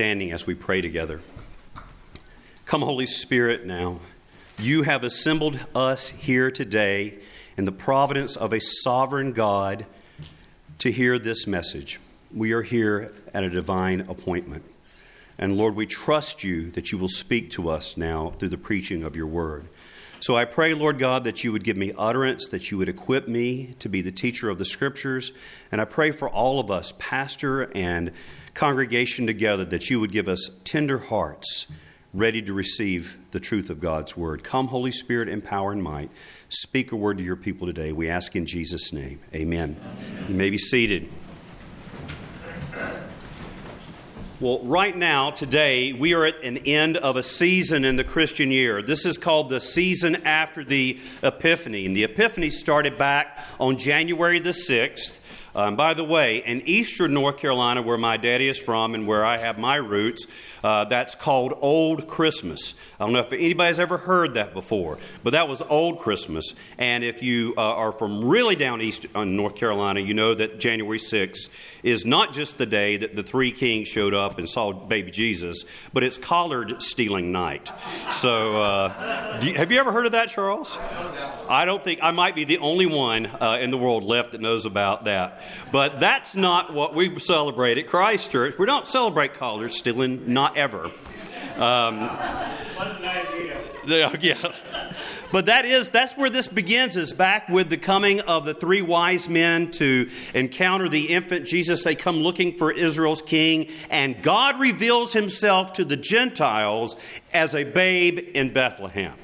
standing 0.00 0.32
as 0.32 0.46
we 0.46 0.54
pray 0.54 0.80
together. 0.80 1.20
Come, 2.64 2.80
Holy 2.80 3.06
Spirit, 3.06 3.66
now. 3.66 4.00
You 4.58 4.84
have 4.84 5.04
assembled 5.04 5.60
us 5.74 6.08
here 6.08 6.50
today 6.50 7.18
in 7.58 7.66
the 7.66 7.72
providence 7.72 8.34
of 8.34 8.54
a 8.54 8.62
sovereign 8.62 9.34
God 9.34 9.84
to 10.78 10.90
hear 10.90 11.18
this 11.18 11.46
message. 11.46 12.00
We 12.34 12.52
are 12.52 12.62
here 12.62 13.12
at 13.34 13.44
a 13.44 13.50
divine 13.50 14.00
appointment. 14.08 14.64
And 15.38 15.58
Lord, 15.58 15.76
we 15.76 15.84
trust 15.84 16.42
you 16.42 16.70
that 16.70 16.92
you 16.92 16.96
will 16.96 17.10
speak 17.10 17.50
to 17.50 17.68
us 17.68 17.98
now 17.98 18.30
through 18.30 18.48
the 18.48 18.56
preaching 18.56 19.02
of 19.02 19.14
your 19.14 19.26
word. 19.26 19.68
So 20.20 20.34
I 20.34 20.46
pray, 20.46 20.72
Lord 20.72 20.98
God, 20.98 21.24
that 21.24 21.44
you 21.44 21.52
would 21.52 21.62
give 21.62 21.76
me 21.76 21.92
utterance, 21.98 22.48
that 22.48 22.70
you 22.70 22.78
would 22.78 22.88
equip 22.88 23.28
me 23.28 23.74
to 23.80 23.90
be 23.90 24.00
the 24.00 24.12
teacher 24.12 24.48
of 24.48 24.56
the 24.56 24.64
scriptures. 24.64 25.32
And 25.70 25.78
I 25.78 25.84
pray 25.84 26.10
for 26.10 26.26
all 26.26 26.58
of 26.58 26.70
us, 26.70 26.94
pastor 26.98 27.70
and 27.76 28.12
congregation 28.54 29.26
together, 29.26 29.64
that 29.64 29.90
you 29.90 30.00
would 30.00 30.12
give 30.12 30.28
us 30.28 30.50
tender 30.64 30.98
hearts 30.98 31.66
ready 32.12 32.42
to 32.42 32.52
receive 32.52 33.18
the 33.30 33.40
truth 33.40 33.70
of 33.70 33.80
God's 33.80 34.16
word. 34.16 34.42
Come, 34.42 34.68
Holy 34.68 34.90
Spirit, 34.90 35.28
in 35.28 35.40
power 35.40 35.72
and 35.72 35.82
might. 35.82 36.10
Speak 36.48 36.90
a 36.90 36.96
word 36.96 37.18
to 37.18 37.24
your 37.24 37.36
people 37.36 37.66
today. 37.66 37.92
We 37.92 38.08
ask 38.08 38.34
in 38.34 38.46
Jesus' 38.46 38.92
name. 38.92 39.20
Amen. 39.32 39.76
Amen. 39.80 40.24
You 40.28 40.34
may 40.34 40.50
be 40.50 40.58
seated. 40.58 41.08
Well, 44.40 44.60
right 44.64 44.96
now, 44.96 45.32
today, 45.32 45.92
we 45.92 46.14
are 46.14 46.24
at 46.24 46.42
an 46.42 46.56
end 46.58 46.96
of 46.96 47.16
a 47.16 47.22
season 47.22 47.84
in 47.84 47.96
the 47.96 48.04
Christian 48.04 48.50
year. 48.50 48.80
This 48.80 49.04
is 49.04 49.18
called 49.18 49.50
the 49.50 49.60
season 49.60 50.16
after 50.24 50.64
the 50.64 50.98
Epiphany. 51.22 51.84
And 51.84 51.94
the 51.94 52.04
Epiphany 52.04 52.48
started 52.48 52.96
back 52.96 53.38
on 53.60 53.76
January 53.76 54.38
the 54.38 54.50
6th. 54.50 55.18
Um, 55.54 55.76
by 55.76 55.94
the 55.94 56.04
way, 56.04 56.38
in 56.38 56.62
eastern 56.66 57.14
North 57.14 57.38
Carolina, 57.38 57.82
where 57.82 57.98
my 57.98 58.16
daddy 58.16 58.48
is 58.48 58.58
from 58.58 58.94
and 58.94 59.06
where 59.06 59.24
I 59.24 59.36
have 59.36 59.58
my 59.58 59.76
roots, 59.76 60.26
uh, 60.62 60.84
that's 60.84 61.14
called 61.14 61.54
Old 61.60 62.06
Christmas. 62.06 62.74
I 62.98 63.04
don't 63.04 63.12
know 63.12 63.20
if 63.20 63.32
anybody's 63.32 63.80
ever 63.80 63.96
heard 63.96 64.34
that 64.34 64.52
before, 64.52 64.98
but 65.24 65.30
that 65.30 65.48
was 65.48 65.62
Old 65.62 65.98
Christmas. 65.98 66.54
And 66.78 67.02
if 67.02 67.22
you 67.22 67.54
uh, 67.56 67.62
are 67.62 67.92
from 67.92 68.24
really 68.24 68.56
down 68.56 68.80
east 68.80 69.06
in 69.06 69.16
uh, 69.16 69.24
North 69.24 69.56
Carolina, 69.56 70.00
you 70.00 70.14
know 70.14 70.34
that 70.34 70.60
January 70.60 70.98
6th 70.98 71.48
is 71.82 72.04
not 72.04 72.32
just 72.32 72.58
the 72.58 72.66
day 72.66 72.98
that 72.98 73.16
the 73.16 73.22
three 73.22 73.52
kings 73.52 73.88
showed 73.88 74.14
up 74.14 74.38
and 74.38 74.48
saw 74.48 74.72
baby 74.72 75.10
Jesus, 75.10 75.64
but 75.92 76.02
it's 76.02 76.18
collard 76.18 76.82
stealing 76.82 77.32
night. 77.32 77.72
So, 78.10 78.62
uh, 78.62 79.40
you, 79.42 79.54
have 79.54 79.72
you 79.72 79.80
ever 79.80 79.92
heard 79.92 80.06
of 80.06 80.12
that, 80.12 80.28
Charles? 80.28 80.78
I 81.48 81.64
don't 81.64 81.82
think 81.82 82.00
I 82.02 82.10
might 82.10 82.36
be 82.36 82.44
the 82.44 82.58
only 82.58 82.86
one 82.86 83.26
uh, 83.26 83.58
in 83.60 83.70
the 83.70 83.78
world 83.78 84.04
left 84.04 84.32
that 84.32 84.40
knows 84.40 84.66
about 84.66 85.04
that. 85.04 85.39
But 85.72 86.00
that's 86.00 86.34
not 86.34 86.72
what 86.72 86.94
we 86.94 87.18
celebrate 87.18 87.78
at 87.78 87.86
Christ 87.86 88.30
Church. 88.30 88.58
We 88.58 88.66
don't 88.66 88.86
celebrate 88.86 89.34
collard 89.34 89.72
stealing, 89.72 90.32
not 90.32 90.56
ever. 90.56 90.90
Um, 91.56 92.10
yeah. 94.20 94.52
But 95.32 95.46
that 95.46 95.64
is 95.64 95.90
that's 95.90 96.16
where 96.16 96.30
this 96.30 96.48
begins 96.48 96.96
is 96.96 97.12
back 97.12 97.48
with 97.48 97.70
the 97.70 97.76
coming 97.76 98.20
of 98.20 98.44
the 98.44 98.54
three 98.54 98.82
wise 98.82 99.28
men 99.28 99.70
to 99.72 100.10
encounter 100.34 100.88
the 100.88 101.10
infant 101.10 101.46
Jesus. 101.46 101.84
They 101.84 101.94
come 101.94 102.16
looking 102.16 102.56
for 102.56 102.72
Israel's 102.72 103.22
king, 103.22 103.68
and 103.90 104.20
God 104.22 104.58
reveals 104.58 105.12
himself 105.12 105.74
to 105.74 105.84
the 105.84 105.96
Gentiles 105.96 106.96
as 107.32 107.54
a 107.54 107.64
babe 107.64 108.18
in 108.34 108.52
Bethlehem. 108.52 109.14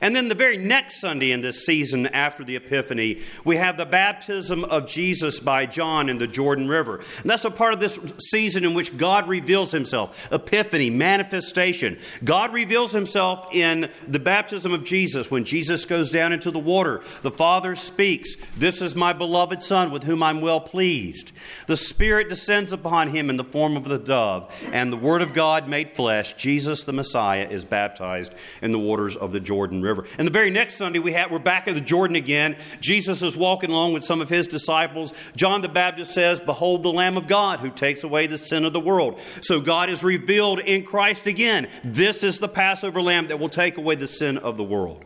And 0.00 0.14
then 0.14 0.28
the 0.28 0.34
very 0.34 0.56
next 0.56 1.00
Sunday 1.00 1.32
in 1.32 1.40
this 1.40 1.64
season 1.66 2.06
after 2.08 2.44
the 2.44 2.56
Epiphany, 2.56 3.20
we 3.44 3.56
have 3.56 3.76
the 3.76 3.86
baptism 3.86 4.64
of 4.64 4.86
Jesus 4.86 5.40
by 5.40 5.66
John 5.66 6.08
in 6.08 6.18
the 6.18 6.26
Jordan 6.26 6.68
River. 6.68 6.96
And 6.96 7.30
that's 7.30 7.44
a 7.44 7.50
part 7.50 7.74
of 7.74 7.80
this 7.80 7.98
season 8.18 8.64
in 8.64 8.74
which 8.74 8.96
God 8.96 9.28
reveals 9.28 9.72
himself 9.72 10.30
Epiphany, 10.32 10.90
manifestation. 10.90 11.98
God 12.22 12.52
reveals 12.52 12.92
himself 12.92 13.48
in 13.52 13.90
the 14.06 14.18
baptism 14.18 14.72
of 14.72 14.84
Jesus 14.84 15.30
when 15.30 15.44
Jesus 15.44 15.84
goes 15.84 16.10
down 16.10 16.32
into 16.32 16.50
the 16.50 16.58
water. 16.58 17.02
The 17.22 17.30
Father 17.30 17.74
speaks, 17.74 18.36
This 18.56 18.82
is 18.82 18.94
my 18.94 19.12
beloved 19.12 19.62
Son 19.62 19.90
with 19.90 20.04
whom 20.04 20.22
I'm 20.22 20.40
well 20.40 20.60
pleased. 20.60 21.32
The 21.66 21.76
Spirit 21.76 22.28
descends 22.28 22.72
upon 22.72 23.08
him 23.08 23.30
in 23.30 23.36
the 23.36 23.44
form 23.44 23.76
of 23.76 23.84
the 23.84 23.98
dove, 23.98 24.54
and 24.72 24.92
the 24.92 24.96
Word 24.96 25.22
of 25.22 25.34
God 25.34 25.68
made 25.68 25.96
flesh, 25.96 26.34
Jesus 26.34 26.84
the 26.84 26.92
Messiah, 26.92 27.46
is 27.48 27.64
baptized 27.64 28.34
in 28.62 28.72
the 28.72 28.78
waters 28.78 29.16
of 29.16 29.32
the 29.32 29.40
Jordan 29.40 29.82
River. 29.82 29.87
River. 29.88 30.04
And 30.18 30.26
the 30.26 30.32
very 30.32 30.50
next 30.50 30.74
Sunday, 30.74 30.98
we 30.98 31.12
have, 31.12 31.30
we're 31.30 31.38
back 31.38 31.68
at 31.68 31.74
the 31.74 31.80
Jordan 31.80 32.16
again. 32.16 32.56
Jesus 32.80 33.22
is 33.22 33.36
walking 33.36 33.70
along 33.70 33.92
with 33.92 34.04
some 34.04 34.20
of 34.20 34.28
his 34.28 34.46
disciples. 34.46 35.12
John 35.36 35.62
the 35.62 35.68
Baptist 35.68 36.12
says, 36.12 36.40
Behold 36.40 36.82
the 36.82 36.92
Lamb 36.92 37.16
of 37.16 37.28
God 37.28 37.60
who 37.60 37.70
takes 37.70 38.04
away 38.04 38.26
the 38.26 38.38
sin 38.38 38.64
of 38.64 38.72
the 38.72 38.80
world. 38.80 39.20
So 39.42 39.60
God 39.60 39.90
is 39.90 40.04
revealed 40.04 40.60
in 40.60 40.84
Christ 40.84 41.26
again. 41.26 41.68
This 41.82 42.24
is 42.24 42.38
the 42.38 42.48
Passover 42.48 43.02
lamb 43.02 43.28
that 43.28 43.38
will 43.38 43.48
take 43.48 43.76
away 43.76 43.94
the 43.94 44.08
sin 44.08 44.38
of 44.38 44.56
the 44.56 44.64
world. 44.64 45.04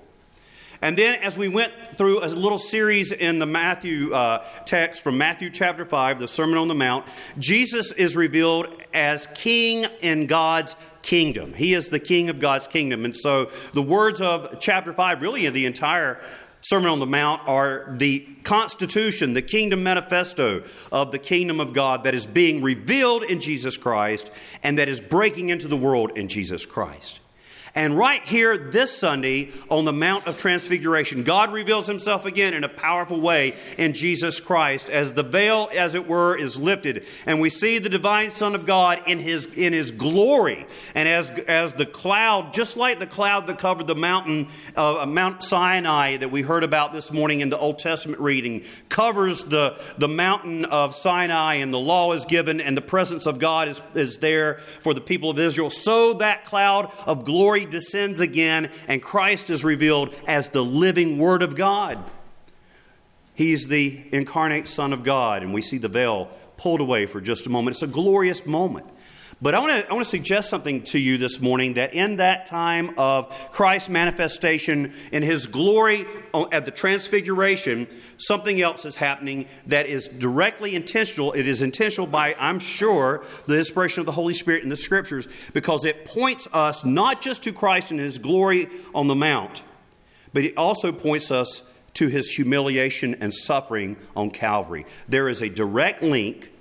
And 0.82 0.96
then, 0.98 1.20
as 1.22 1.38
we 1.38 1.46
went 1.46 1.72
through 1.96 2.24
a 2.24 2.26
little 2.26 2.58
series 2.58 3.12
in 3.12 3.38
the 3.38 3.46
Matthew 3.46 4.12
uh, 4.12 4.44
text 4.64 5.02
from 5.02 5.16
Matthew 5.16 5.48
chapter 5.48 5.84
5, 5.84 6.18
the 6.18 6.26
Sermon 6.26 6.58
on 6.58 6.66
the 6.66 6.74
Mount, 6.74 7.06
Jesus 7.38 7.92
is 7.92 8.16
revealed 8.16 8.82
as 8.92 9.28
King 9.28 9.86
in 10.00 10.26
God's 10.26 10.74
kingdom. 11.02 11.54
He 11.54 11.74
is 11.74 11.88
the 11.88 11.98
king 11.98 12.28
of 12.28 12.40
God's 12.40 12.68
kingdom. 12.68 13.04
And 13.04 13.16
so 13.16 13.50
the 13.74 13.82
words 13.82 14.20
of 14.20 14.58
chapter 14.60 14.92
5, 14.92 15.22
really 15.22 15.46
in 15.46 15.52
the 15.52 15.66
entire 15.66 16.20
Sermon 16.60 16.90
on 16.90 17.00
the 17.00 17.06
Mount, 17.06 17.42
are 17.48 17.94
the 17.96 18.20
constitution, 18.44 19.34
the 19.34 19.42
kingdom 19.42 19.82
manifesto 19.82 20.62
of 20.92 21.10
the 21.10 21.18
kingdom 21.18 21.58
of 21.58 21.72
God 21.72 22.04
that 22.04 22.14
is 22.14 22.26
being 22.26 22.62
revealed 22.62 23.24
in 23.24 23.40
Jesus 23.40 23.76
Christ 23.76 24.30
and 24.62 24.78
that 24.78 24.88
is 24.88 25.00
breaking 25.00 25.48
into 25.48 25.66
the 25.66 25.76
world 25.76 26.12
in 26.16 26.28
Jesus 26.28 26.64
Christ. 26.64 27.21
And 27.74 27.96
right 27.96 28.22
here 28.22 28.58
this 28.58 28.98
Sunday 28.98 29.50
on 29.70 29.86
the 29.86 29.94
Mount 29.94 30.26
of 30.26 30.36
Transfiguration, 30.36 31.22
God 31.22 31.52
reveals 31.52 31.86
himself 31.86 32.26
again 32.26 32.52
in 32.52 32.64
a 32.64 32.68
powerful 32.68 33.18
way 33.18 33.56
in 33.78 33.94
Jesus 33.94 34.40
Christ 34.40 34.90
as 34.90 35.14
the 35.14 35.22
veil, 35.22 35.70
as 35.74 35.94
it 35.94 36.06
were, 36.06 36.36
is 36.36 36.58
lifted. 36.58 37.06
And 37.24 37.40
we 37.40 37.48
see 37.48 37.78
the 37.78 37.88
divine 37.88 38.30
Son 38.30 38.54
of 38.54 38.66
God 38.66 39.02
in 39.06 39.18
his, 39.18 39.46
in 39.46 39.72
his 39.72 39.90
glory. 39.90 40.66
And 40.94 41.08
as, 41.08 41.30
as 41.30 41.72
the 41.72 41.86
cloud, 41.86 42.52
just 42.52 42.76
like 42.76 42.98
the 42.98 43.06
cloud 43.06 43.46
that 43.46 43.58
covered 43.58 43.86
the 43.86 43.94
mountain, 43.94 44.48
uh, 44.76 45.06
Mount 45.08 45.42
Sinai 45.42 46.18
that 46.18 46.30
we 46.30 46.42
heard 46.42 46.64
about 46.64 46.92
this 46.92 47.10
morning 47.10 47.40
in 47.40 47.48
the 47.48 47.58
Old 47.58 47.78
Testament 47.78 48.20
reading, 48.20 48.64
covers 48.90 49.44
the, 49.44 49.80
the 49.96 50.08
mountain 50.08 50.66
of 50.66 50.94
Sinai 50.94 51.54
and 51.54 51.72
the 51.72 51.78
law 51.78 52.12
is 52.12 52.26
given 52.26 52.60
and 52.60 52.76
the 52.76 52.82
presence 52.82 53.26
of 53.26 53.38
God 53.38 53.68
is, 53.68 53.80
is 53.94 54.18
there 54.18 54.56
for 54.56 54.92
the 54.92 55.00
people 55.00 55.30
of 55.30 55.38
Israel. 55.38 55.70
So 55.70 56.12
that 56.14 56.44
cloud 56.44 56.92
of 57.06 57.24
glory 57.24 57.61
descends 57.64 58.20
again, 58.20 58.70
and 58.88 59.02
Christ 59.02 59.50
is 59.50 59.64
revealed 59.64 60.14
as 60.26 60.50
the 60.50 60.64
living 60.64 61.18
Word 61.18 61.42
of 61.42 61.56
God. 61.56 62.02
He's 63.34 63.66
the 63.66 64.02
incarnate 64.12 64.68
Son 64.68 64.92
of 64.92 65.04
God, 65.04 65.42
and 65.42 65.54
we 65.54 65.62
see 65.62 65.78
the 65.78 65.88
veil 65.88 66.26
pulled 66.56 66.80
away 66.80 67.06
for 67.06 67.20
just 67.20 67.46
a 67.46 67.50
moment. 67.50 67.74
It's 67.74 67.82
a 67.82 67.86
glorious 67.86 68.46
moment. 68.46 68.86
But 69.42 69.56
I 69.56 69.58
want 69.58 69.72
to 69.72 69.90
I 69.90 69.92
want 69.92 70.04
to 70.04 70.08
suggest 70.08 70.48
something 70.48 70.84
to 70.84 71.00
you 71.00 71.18
this 71.18 71.40
morning 71.40 71.74
that 71.74 71.94
in 71.94 72.18
that 72.18 72.46
time 72.46 72.94
of 72.96 73.50
Christ's 73.50 73.88
manifestation 73.88 74.92
in 75.10 75.24
his 75.24 75.46
glory 75.46 76.06
uh, 76.32 76.46
at 76.52 76.64
the 76.64 76.70
transfiguration, 76.70 77.88
something 78.18 78.62
else 78.62 78.84
is 78.84 78.94
happening 78.94 79.48
that 79.66 79.86
is 79.86 80.06
directly 80.06 80.76
intentional. 80.76 81.32
It 81.32 81.48
is 81.48 81.60
intentional 81.60 82.06
by, 82.06 82.36
I'm 82.38 82.60
sure, 82.60 83.24
the 83.48 83.58
inspiration 83.58 83.98
of 83.98 84.06
the 84.06 84.12
Holy 84.12 84.32
Spirit 84.32 84.62
in 84.62 84.68
the 84.68 84.76
scriptures 84.76 85.26
because 85.52 85.84
it 85.84 86.04
points 86.04 86.46
us 86.52 86.84
not 86.84 87.20
just 87.20 87.42
to 87.42 87.52
Christ 87.52 87.90
and 87.90 87.98
his 87.98 88.18
glory 88.18 88.68
on 88.94 89.08
the 89.08 89.16
mount, 89.16 89.64
but 90.32 90.44
it 90.44 90.56
also 90.56 90.92
points 90.92 91.32
us 91.32 91.68
to 91.94 92.06
his 92.06 92.30
humiliation 92.30 93.16
and 93.16 93.34
suffering 93.34 93.96
on 94.14 94.30
Calvary. 94.30 94.86
There 95.08 95.28
is 95.28 95.42
a 95.42 95.48
direct 95.48 96.00
link 96.00 96.52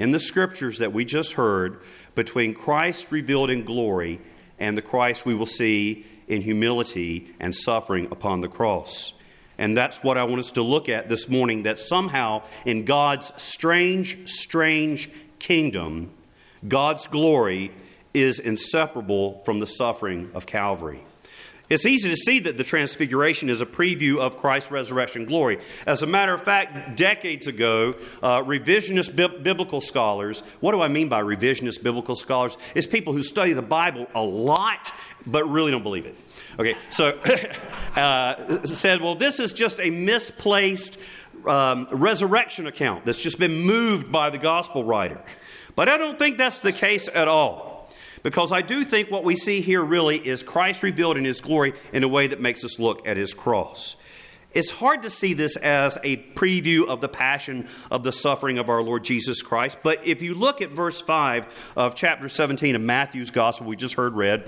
in 0.00 0.12
the 0.12 0.18
scriptures 0.18 0.78
that 0.78 0.94
we 0.94 1.04
just 1.04 1.34
heard 1.34 1.78
between 2.14 2.54
Christ 2.54 3.10
revealed 3.10 3.50
in 3.50 3.64
glory 3.64 4.20
and 4.58 4.76
the 4.76 4.82
Christ 4.82 5.24
we 5.24 5.34
will 5.34 5.46
see 5.46 6.06
in 6.28 6.42
humility 6.42 7.34
and 7.40 7.54
suffering 7.54 8.08
upon 8.10 8.40
the 8.40 8.48
cross. 8.48 9.14
And 9.58 9.76
that's 9.76 10.02
what 10.02 10.16
I 10.16 10.24
want 10.24 10.38
us 10.38 10.52
to 10.52 10.62
look 10.62 10.88
at 10.88 11.08
this 11.08 11.28
morning 11.28 11.64
that 11.64 11.78
somehow 11.78 12.42
in 12.64 12.84
God's 12.84 13.32
strange, 13.40 14.28
strange 14.28 15.10
kingdom, 15.38 16.10
God's 16.66 17.06
glory 17.06 17.72
is 18.14 18.38
inseparable 18.38 19.40
from 19.40 19.58
the 19.58 19.66
suffering 19.66 20.30
of 20.34 20.46
Calvary. 20.46 21.04
It's 21.70 21.86
easy 21.86 22.10
to 22.10 22.16
see 22.16 22.40
that 22.40 22.56
the 22.56 22.64
Transfiguration 22.64 23.48
is 23.48 23.60
a 23.60 23.66
preview 23.66 24.18
of 24.18 24.36
Christ's 24.36 24.70
resurrection 24.70 25.24
glory. 25.24 25.58
As 25.86 26.02
a 26.02 26.06
matter 26.06 26.34
of 26.34 26.42
fact, 26.42 26.96
decades 26.96 27.46
ago, 27.46 27.94
uh, 28.22 28.42
revisionist 28.42 29.16
bi- 29.16 29.38
biblical 29.38 29.80
scholars, 29.80 30.40
what 30.60 30.72
do 30.72 30.82
I 30.82 30.88
mean 30.88 31.08
by 31.08 31.22
revisionist 31.22 31.82
biblical 31.82 32.16
scholars? 32.16 32.58
It's 32.74 32.86
people 32.86 33.12
who 33.12 33.22
study 33.22 33.52
the 33.52 33.62
Bible 33.62 34.08
a 34.14 34.22
lot 34.22 34.92
but 35.26 35.48
really 35.48 35.70
don't 35.70 35.82
believe 35.82 36.06
it. 36.06 36.16
Okay, 36.58 36.76
so 36.88 37.18
uh, 37.96 38.62
said, 38.64 39.00
well, 39.00 39.14
this 39.14 39.38
is 39.38 39.52
just 39.52 39.80
a 39.80 39.90
misplaced 39.90 40.98
um, 41.46 41.88
resurrection 41.90 42.66
account 42.66 43.04
that's 43.04 43.20
just 43.20 43.38
been 43.38 43.54
moved 43.54 44.10
by 44.10 44.30
the 44.30 44.38
gospel 44.38 44.84
writer. 44.84 45.20
But 45.76 45.88
I 45.88 45.96
don't 45.96 46.18
think 46.18 46.36
that's 46.36 46.60
the 46.60 46.72
case 46.72 47.08
at 47.14 47.28
all. 47.28 47.69
Because 48.22 48.52
I 48.52 48.62
do 48.62 48.84
think 48.84 49.10
what 49.10 49.24
we 49.24 49.34
see 49.34 49.60
here 49.60 49.82
really 49.82 50.16
is 50.16 50.42
Christ 50.42 50.82
revealed 50.82 51.16
in 51.16 51.24
his 51.24 51.40
glory 51.40 51.72
in 51.92 52.04
a 52.04 52.08
way 52.08 52.26
that 52.26 52.40
makes 52.40 52.64
us 52.64 52.78
look 52.78 53.06
at 53.06 53.16
his 53.16 53.34
cross. 53.34 53.96
It's 54.52 54.72
hard 54.72 55.02
to 55.02 55.10
see 55.10 55.32
this 55.32 55.56
as 55.56 55.96
a 56.02 56.16
preview 56.34 56.88
of 56.88 57.00
the 57.00 57.08
passion 57.08 57.68
of 57.90 58.02
the 58.02 58.12
suffering 58.12 58.58
of 58.58 58.68
our 58.68 58.82
Lord 58.82 59.04
Jesus 59.04 59.42
Christ, 59.42 59.78
but 59.84 60.04
if 60.04 60.22
you 60.22 60.34
look 60.34 60.60
at 60.60 60.70
verse 60.70 61.00
5 61.00 61.72
of 61.76 61.94
chapter 61.94 62.28
17 62.28 62.74
of 62.74 62.82
Matthew's 62.82 63.30
gospel 63.30 63.68
we 63.68 63.76
just 63.76 63.94
heard 63.94 64.14
read, 64.14 64.44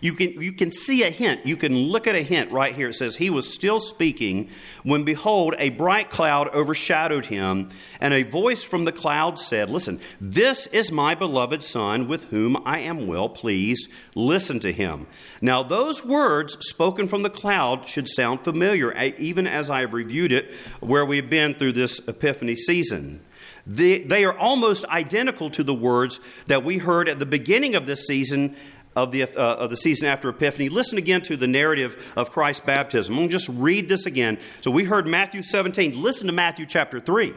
you 0.00 0.14
can, 0.14 0.40
you 0.40 0.52
can 0.52 0.70
see 0.72 1.02
a 1.02 1.10
hint. 1.10 1.44
You 1.44 1.56
can 1.56 1.76
look 1.76 2.06
at 2.06 2.14
a 2.14 2.22
hint 2.22 2.50
right 2.50 2.74
here. 2.74 2.88
It 2.88 2.94
says, 2.94 3.16
He 3.16 3.30
was 3.30 3.52
still 3.52 3.80
speaking 3.80 4.50
when, 4.82 5.04
behold, 5.04 5.54
a 5.58 5.70
bright 5.70 6.10
cloud 6.10 6.48
overshadowed 6.48 7.26
him, 7.26 7.68
and 8.00 8.14
a 8.14 8.22
voice 8.22 8.64
from 8.64 8.84
the 8.84 8.92
cloud 8.92 9.38
said, 9.38 9.68
Listen, 9.68 10.00
this 10.20 10.66
is 10.68 10.90
my 10.90 11.14
beloved 11.14 11.62
Son 11.62 12.08
with 12.08 12.24
whom 12.24 12.56
I 12.64 12.80
am 12.80 13.06
well 13.06 13.28
pleased. 13.28 13.88
Listen 14.14 14.58
to 14.60 14.72
him. 14.72 15.06
Now, 15.42 15.62
those 15.62 16.04
words 16.04 16.56
spoken 16.60 17.08
from 17.08 17.22
the 17.22 17.30
cloud 17.30 17.88
should 17.88 18.08
sound 18.08 18.40
familiar, 18.40 18.92
even 19.18 19.46
as 19.46 19.70
I 19.70 19.80
have 19.80 19.92
reviewed 19.92 20.32
it 20.32 20.52
where 20.80 21.04
we've 21.04 21.30
been 21.30 21.54
through 21.54 21.72
this 21.72 22.00
Epiphany 22.08 22.56
season. 22.56 23.20
They, 23.66 23.98
they 24.00 24.24
are 24.24 24.36
almost 24.36 24.84
identical 24.86 25.50
to 25.50 25.62
the 25.62 25.74
words 25.74 26.18
that 26.46 26.64
we 26.64 26.78
heard 26.78 27.08
at 27.08 27.18
the 27.18 27.26
beginning 27.26 27.74
of 27.74 27.86
this 27.86 28.06
season 28.06 28.56
of 28.96 29.12
the, 29.12 29.22
uh, 29.22 29.26
of 29.36 29.70
the 29.70 29.76
season 29.76 30.08
after 30.08 30.28
Epiphany, 30.28 30.68
listen 30.68 30.98
again 30.98 31.22
to 31.22 31.36
the 31.36 31.46
narrative 31.46 32.12
of 32.16 32.30
Christ's 32.30 32.64
baptism. 32.64 33.14
I'm 33.14 33.20
going 33.20 33.28
to 33.28 33.32
just 33.32 33.48
read 33.48 33.88
this 33.88 34.06
again. 34.06 34.38
So 34.60 34.70
we 34.70 34.84
heard 34.84 35.06
Matthew 35.06 35.42
17. 35.42 36.00
Listen 36.00 36.26
to 36.26 36.32
Matthew 36.32 36.66
chapter 36.66 37.00
3. 37.00 37.32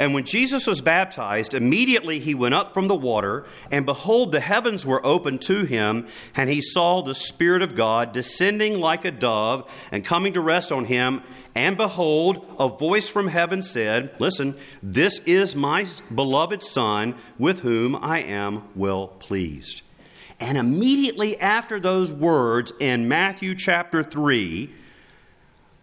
And 0.00 0.14
when 0.14 0.22
Jesus 0.22 0.64
was 0.64 0.80
baptized, 0.80 1.54
immediately 1.54 2.20
he 2.20 2.32
went 2.32 2.54
up 2.54 2.72
from 2.72 2.86
the 2.86 2.94
water, 2.94 3.44
and 3.72 3.84
behold, 3.84 4.30
the 4.30 4.38
heavens 4.38 4.86
were 4.86 5.04
opened 5.04 5.42
to 5.42 5.64
him, 5.64 6.06
and 6.36 6.48
he 6.48 6.62
saw 6.62 7.02
the 7.02 7.16
Spirit 7.16 7.62
of 7.62 7.74
God 7.74 8.12
descending 8.12 8.78
like 8.78 9.04
a 9.04 9.10
dove 9.10 9.68
and 9.90 10.04
coming 10.04 10.32
to 10.34 10.40
rest 10.40 10.70
on 10.70 10.84
him. 10.84 11.22
And 11.56 11.76
behold, 11.76 12.46
a 12.60 12.68
voice 12.68 13.08
from 13.08 13.26
heaven 13.26 13.60
said, 13.60 14.14
Listen, 14.20 14.54
this 14.80 15.18
is 15.20 15.56
my 15.56 15.84
beloved 16.14 16.62
Son, 16.62 17.16
with 17.36 17.60
whom 17.60 17.96
I 17.96 18.20
am 18.20 18.68
well 18.76 19.08
pleased. 19.08 19.82
And 20.40 20.56
immediately 20.56 21.38
after 21.40 21.80
those 21.80 22.12
words 22.12 22.72
in 22.78 23.08
Matthew 23.08 23.54
chapter 23.54 24.02
3, 24.02 24.70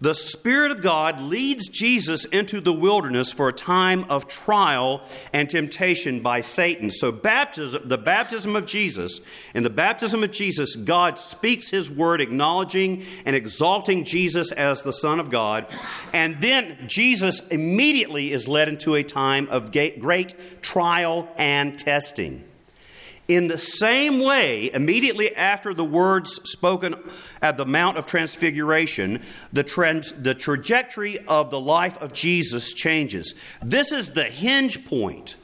the 0.02 0.14
Spirit 0.14 0.72
of 0.72 0.82
God 0.82 1.22
leads 1.22 1.70
Jesus 1.70 2.26
into 2.26 2.60
the 2.60 2.74
wilderness 2.74 3.32
for 3.32 3.48
a 3.48 3.54
time 3.54 4.06
of 4.10 4.28
trial 4.28 5.02
and 5.32 5.50
temptation 5.50 6.20
by 6.20 6.42
Satan. 6.42 6.92
So, 6.92 7.14
baptism, 7.14 7.88
the 7.88 7.98
baptism 7.98 8.58
of 8.58 8.66
Jesus, 8.66 9.22
in 9.54 9.64
the 9.64 9.70
baptism 9.70 10.22
of 10.22 10.32
Jesus, 10.32 10.76
God 10.76 11.18
speaks 11.18 11.70
His 11.70 11.90
word, 11.90 12.20
acknowledging 12.20 13.04
and 13.26 13.38
exalting 13.38 14.04
Jesus 14.04 14.52
as 14.52 14.82
the 14.82 14.92
Son 14.92 15.20
of 15.20 15.30
God. 15.32 15.66
And 16.12 16.42
then 16.42 16.78
Jesus 16.88 17.40
immediately 17.48 18.34
is 18.34 18.50
led 18.50 18.68
into 18.68 18.96
a 18.96 19.04
time 19.04 19.48
of 19.50 19.72
great 19.72 20.62
trial 20.62 21.30
and 21.38 21.80
testing. 21.80 22.44
In 23.28 23.48
the 23.48 23.58
same 23.58 24.20
way, 24.20 24.72
immediately 24.72 25.36
after 25.36 25.74
the 25.74 25.84
words 25.84 26.40
spoken 26.44 26.96
at 27.42 27.58
the 27.58 27.66
Mount 27.66 27.98
of 27.98 28.06
Transfiguration, 28.06 29.22
the, 29.52 29.64
trans, 29.64 30.12
the 30.12 30.36
trajectory 30.36 31.18
of 31.28 31.50
the 31.50 31.60
life 31.60 32.00
of 32.02 32.14
Jesus 32.14 32.72
changes. 32.72 33.34
This 33.64 33.92
is 33.92 34.12
the 34.12 34.26
hinge 34.26 34.86
point 34.86 35.38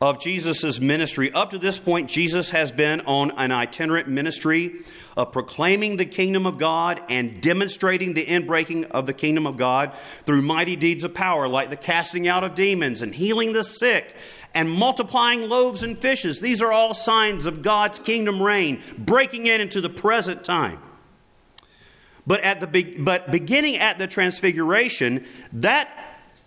of 0.00 0.18
Jesus' 0.18 0.80
ministry. 0.80 1.30
Up 1.30 1.50
to 1.50 1.58
this 1.58 1.78
point, 1.78 2.08
Jesus 2.08 2.50
has 2.50 2.72
been 2.72 3.02
on 3.02 3.32
an 3.32 3.52
itinerant 3.52 4.08
ministry 4.08 4.76
of 5.14 5.30
proclaiming 5.30 5.98
the 5.98 6.06
kingdom 6.06 6.46
of 6.46 6.56
God 6.56 7.02
and 7.10 7.42
demonstrating 7.42 8.14
the 8.14 8.24
inbreaking 8.24 8.90
of 8.92 9.04
the 9.04 9.12
kingdom 9.12 9.46
of 9.46 9.58
God 9.58 9.92
through 10.24 10.40
mighty 10.40 10.74
deeds 10.74 11.04
of 11.04 11.12
power, 11.12 11.48
like 11.48 11.68
the 11.68 11.76
casting 11.76 12.26
out 12.26 12.44
of 12.44 12.54
demons 12.54 13.02
and 13.02 13.14
healing 13.14 13.52
the 13.52 13.62
sick 13.62 14.16
and 14.54 14.70
multiplying 14.70 15.48
loaves 15.48 15.82
and 15.82 15.98
fishes. 15.98 16.40
These 16.40 16.62
are 16.62 16.72
all 16.72 16.94
signs 16.94 17.46
of 17.46 17.62
God's 17.62 17.98
kingdom 17.98 18.42
reign, 18.42 18.82
breaking 18.98 19.46
in 19.46 19.60
into 19.60 19.80
the 19.80 19.90
present 19.90 20.44
time. 20.44 20.80
But, 22.26 22.40
at 22.42 22.60
the 22.60 22.66
be- 22.66 22.98
but 22.98 23.30
beginning 23.30 23.76
at 23.76 23.98
the 23.98 24.06
transfiguration, 24.06 25.24
that 25.52 25.88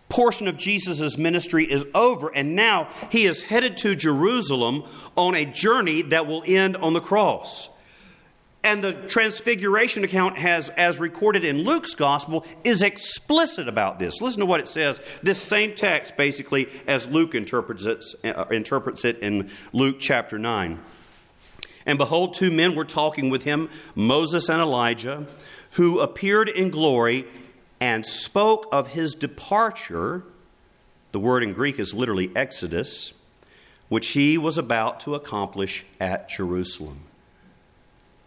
portion 0.09 0.47
of 0.47 0.57
Jesus' 0.57 1.17
ministry 1.17 1.65
is 1.65 1.85
over, 1.95 2.29
and 2.29 2.55
now 2.55 2.87
he 3.11 3.25
is 3.25 3.43
headed 3.43 3.77
to 3.77 3.95
Jerusalem 3.95 4.83
on 5.17 5.35
a 5.35 5.45
journey 5.45 6.03
that 6.03 6.27
will 6.27 6.43
end 6.45 6.77
on 6.77 6.93
the 6.93 7.01
cross. 7.01 7.69
And 8.63 8.81
the 8.81 8.93
transfiguration 8.93 10.05
account 10.05 10.37
has, 10.37 10.69
as 10.69 10.97
recorded 10.97 11.43
in 11.43 11.63
Luke's 11.63 11.95
gospel, 11.95 12.45
is 12.63 12.81
explicit 12.81 13.67
about 13.67 13.99
this. 13.99 14.21
Listen 14.21 14.39
to 14.39 14.45
what 14.45 14.61
it 14.61 14.69
says. 14.69 15.01
This 15.21 15.41
same 15.41 15.75
text, 15.75 16.15
basically, 16.15 16.69
as 16.87 17.09
Luke 17.09 17.35
interprets 17.35 17.83
it, 17.85 18.03
uh, 18.23 18.45
interprets 18.51 19.03
it 19.03 19.19
in 19.19 19.51
Luke 19.73 19.97
chapter 19.99 20.39
9. 20.39 20.79
And 21.85 21.97
behold, 21.97 22.35
two 22.35 22.51
men 22.51 22.73
were 22.73 22.85
talking 22.85 23.29
with 23.29 23.43
him, 23.43 23.69
Moses 23.95 24.47
and 24.47 24.61
Elijah, 24.61 25.25
who 25.71 25.99
appeared 25.99 26.47
in 26.47 26.69
glory 26.69 27.25
and 27.81 28.05
spoke 28.05 28.67
of 28.71 28.89
his 28.89 29.13
departure. 29.13 30.23
The 31.11 31.19
word 31.19 31.43
in 31.43 31.51
Greek 31.51 31.79
is 31.79 31.93
literally 31.93 32.31
Exodus, 32.33 33.11
which 33.89 34.09
he 34.09 34.37
was 34.37 34.57
about 34.57 35.01
to 35.01 35.15
accomplish 35.15 35.85
at 35.99 36.29
Jerusalem. 36.29 37.01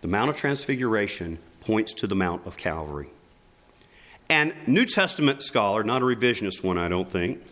The 0.06 0.12
Mount 0.12 0.30
of 0.30 0.36
Transfiguration 0.36 1.40
points 1.58 1.92
to 1.94 2.06
the 2.06 2.14
Mount 2.14 2.46
of 2.46 2.56
Calvary. 2.56 3.08
And 4.30 4.54
New 4.68 4.84
Testament 4.84 5.42
scholar, 5.42 5.82
not 5.82 6.00
a 6.00 6.04
revisionist 6.04 6.62
one, 6.62 6.78
I 6.78 6.86
don't 6.86 7.08
think, 7.08 7.42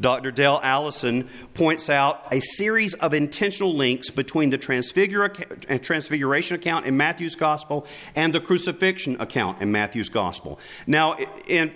Dr. 0.00 0.32
Dale 0.32 0.58
Allison 0.64 1.28
points 1.54 1.88
out 1.88 2.26
a 2.32 2.40
series 2.40 2.94
of 2.94 3.14
intentional 3.14 3.72
links 3.72 4.10
between 4.10 4.50
the 4.50 4.58
transfiguration 4.58 6.56
account 6.56 6.86
in 6.86 6.96
Matthew's 6.96 7.36
gospel 7.36 7.86
and 8.16 8.34
the 8.34 8.40
crucifixion 8.40 9.20
account 9.20 9.62
in 9.62 9.70
Matthew's 9.70 10.08
gospel. 10.08 10.58
Now, 10.88 11.16
in, 11.46 11.70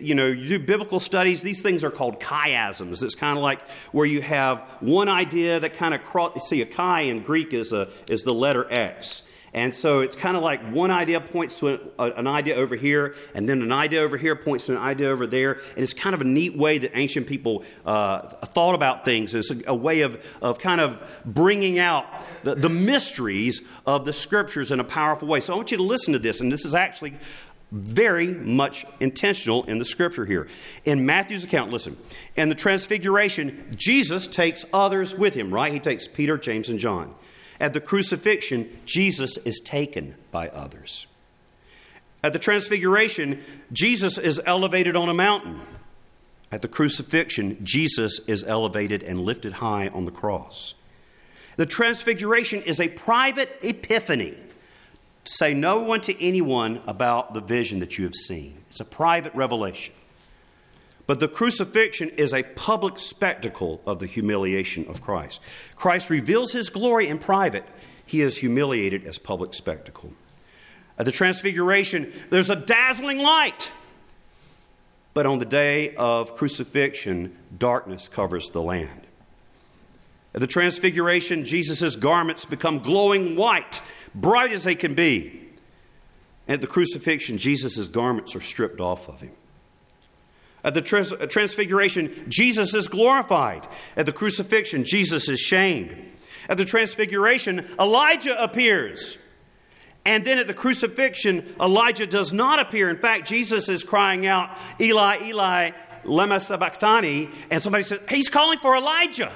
you 0.00 0.16
know, 0.16 0.26
you 0.26 0.58
do 0.58 0.58
biblical 0.58 0.98
studies, 0.98 1.42
these 1.42 1.62
things 1.62 1.84
are 1.84 1.92
called 1.92 2.18
chiasms. 2.18 3.04
It's 3.04 3.14
kind 3.14 3.38
of 3.38 3.44
like 3.44 3.60
where 3.92 4.06
you 4.06 4.20
have 4.20 4.62
one 4.80 5.08
idea 5.08 5.60
that 5.60 5.76
kind 5.76 5.94
of 5.94 6.02
cross, 6.02 6.48
see, 6.48 6.60
a 6.60 6.66
chi 6.66 7.02
in 7.02 7.22
Greek 7.22 7.52
is, 7.52 7.72
a, 7.72 7.88
is 8.08 8.24
the 8.24 8.34
letter 8.34 8.66
X. 8.68 9.22
And 9.54 9.72
so 9.72 10.00
it's 10.00 10.16
kind 10.16 10.36
of 10.36 10.42
like 10.42 10.60
one 10.72 10.90
idea 10.90 11.20
points 11.20 11.60
to 11.60 11.78
a, 11.98 12.10
an 12.10 12.26
idea 12.26 12.56
over 12.56 12.74
here, 12.74 13.14
and 13.34 13.48
then 13.48 13.62
an 13.62 13.70
idea 13.70 14.00
over 14.00 14.16
here 14.16 14.34
points 14.34 14.66
to 14.66 14.72
an 14.72 14.78
idea 14.78 15.08
over 15.08 15.28
there. 15.28 15.52
And 15.52 15.78
it's 15.78 15.92
kind 15.92 16.12
of 16.12 16.20
a 16.20 16.24
neat 16.24 16.56
way 16.56 16.78
that 16.78 16.90
ancient 16.94 17.28
people 17.28 17.62
uh, 17.86 18.28
thought 18.46 18.74
about 18.74 19.04
things. 19.04 19.32
It's 19.32 19.52
a, 19.52 19.62
a, 19.68 19.74
way 19.74 20.00
of, 20.00 20.38
of 20.42 20.58
kind 20.58 20.80
of 20.80 21.22
bringing 21.24 21.78
out 21.78 22.04
the, 22.42 22.56
the 22.56 22.68
mysteries 22.68 23.62
of 23.86 24.04
the 24.04 24.12
scriptures 24.12 24.72
in 24.72 24.80
a 24.80 24.84
powerful 24.84 25.28
way. 25.28 25.40
So 25.40 25.52
I 25.52 25.56
want 25.56 25.70
you 25.70 25.76
to 25.76 25.84
listen 25.84 26.14
to 26.14 26.18
this, 26.18 26.40
and 26.40 26.50
this 26.50 26.64
is 26.64 26.74
actually 26.74 27.14
very 27.70 28.28
much 28.28 28.84
intentional 28.98 29.62
in 29.64 29.78
the 29.78 29.84
scripture 29.84 30.26
here. 30.26 30.48
In 30.84 31.06
Matthew's 31.06 31.44
account, 31.44 31.70
listen, 31.70 31.96
in 32.34 32.48
the 32.48 32.54
transfiguration, 32.56 33.72
Jesus 33.76 34.26
takes 34.26 34.64
others 34.72 35.14
with 35.14 35.34
him, 35.34 35.54
right? 35.54 35.72
He 35.72 35.78
takes 35.80 36.08
Peter, 36.08 36.38
James, 36.38 36.68
and 36.68 36.80
John. 36.80 37.14
At 37.60 37.72
the 37.72 37.80
crucifixion, 37.80 38.80
Jesus 38.84 39.36
is 39.38 39.60
taken 39.60 40.14
by 40.30 40.48
others. 40.48 41.06
At 42.22 42.32
the 42.32 42.38
transfiguration, 42.38 43.42
Jesus 43.72 44.18
is 44.18 44.40
elevated 44.46 44.96
on 44.96 45.08
a 45.08 45.14
mountain. 45.14 45.60
At 46.50 46.62
the 46.62 46.68
crucifixion, 46.68 47.58
Jesus 47.64 48.20
is 48.26 48.44
elevated 48.44 49.02
and 49.02 49.20
lifted 49.20 49.54
high 49.54 49.88
on 49.88 50.04
the 50.04 50.10
cross. 50.10 50.74
The 51.56 51.66
transfiguration 51.66 52.62
is 52.62 52.80
a 52.80 52.88
private 52.88 53.58
epiphany. 53.62 54.36
Say 55.24 55.54
no 55.54 55.80
one 55.80 56.00
to 56.02 56.24
anyone 56.24 56.80
about 56.86 57.34
the 57.34 57.40
vision 57.40 57.78
that 57.80 57.98
you 57.98 58.04
have 58.04 58.14
seen. 58.14 58.58
It's 58.70 58.80
a 58.80 58.84
private 58.84 59.34
revelation. 59.34 59.94
But 61.06 61.20
the 61.20 61.28
crucifixion 61.28 62.10
is 62.10 62.32
a 62.32 62.42
public 62.42 62.98
spectacle 62.98 63.80
of 63.86 63.98
the 63.98 64.06
humiliation 64.06 64.86
of 64.88 65.02
Christ. 65.02 65.40
Christ 65.76 66.08
reveals 66.08 66.52
his 66.52 66.70
glory 66.70 67.08
in 67.08 67.18
private, 67.18 67.66
he 68.06 68.20
is 68.20 68.38
humiliated 68.38 69.04
as 69.06 69.18
public 69.18 69.54
spectacle. 69.54 70.12
At 70.98 71.06
the 71.06 71.12
transfiguration, 71.12 72.12
there's 72.30 72.50
a 72.50 72.56
dazzling 72.56 73.18
light. 73.18 73.72
But 75.12 75.26
on 75.26 75.38
the 75.38 75.44
day 75.44 75.94
of 75.94 76.36
crucifixion, 76.36 77.36
darkness 77.56 78.08
covers 78.08 78.50
the 78.50 78.62
land. 78.62 79.06
At 80.34 80.40
the 80.40 80.46
transfiguration, 80.46 81.44
Jesus' 81.44 81.94
garments 81.94 82.44
become 82.44 82.80
glowing 82.80 83.36
white, 83.36 83.80
bright 84.14 84.52
as 84.52 84.64
they 84.64 84.74
can 84.74 84.94
be. 84.94 85.40
At 86.48 86.60
the 86.60 86.66
crucifixion, 86.66 87.38
Jesus' 87.38 87.88
garments 87.88 88.34
are 88.34 88.40
stripped 88.40 88.80
off 88.80 89.08
of 89.08 89.20
him. 89.20 89.32
At 90.64 90.72
the 90.72 90.80
trans- 90.80 91.12
uh, 91.12 91.26
transfiguration, 91.26 92.24
Jesus 92.28 92.74
is 92.74 92.88
glorified. 92.88 93.68
At 93.96 94.06
the 94.06 94.12
crucifixion, 94.12 94.84
Jesus 94.84 95.28
is 95.28 95.38
shamed. 95.38 95.94
At 96.48 96.56
the 96.56 96.64
transfiguration, 96.64 97.66
Elijah 97.78 98.42
appears. 98.42 99.18
And 100.06 100.24
then 100.24 100.38
at 100.38 100.46
the 100.46 100.54
crucifixion, 100.54 101.54
Elijah 101.60 102.06
does 102.06 102.32
not 102.32 102.58
appear. 102.58 102.90
In 102.90 102.98
fact, 102.98 103.28
Jesus 103.28 103.68
is 103.68 103.84
crying 103.84 104.26
out, 104.26 104.56
Eli, 104.80 105.28
Eli, 105.28 105.70
lema 106.04 106.40
sabachthani. 106.40 107.30
And 107.50 107.62
somebody 107.62 107.84
says, 107.84 108.00
He's 108.08 108.28
calling 108.28 108.58
for 108.58 108.76
Elijah. 108.76 109.32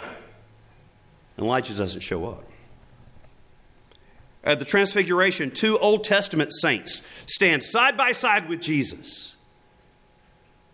And 1.37 1.47
Elijah 1.47 1.75
doesn't 1.75 2.03
show 2.03 2.27
up. 2.27 2.45
At 4.45 4.59
the 4.59 4.65
Transfiguration, 4.65 5.51
two 5.51 5.79
Old 5.79 6.05
Testament 6.05 6.53
saints 6.53 7.03
stand 7.27 7.63
side 7.63 7.97
by 7.97 8.13
side 8.13 8.49
with 8.49 8.61
Jesus. 8.61 9.37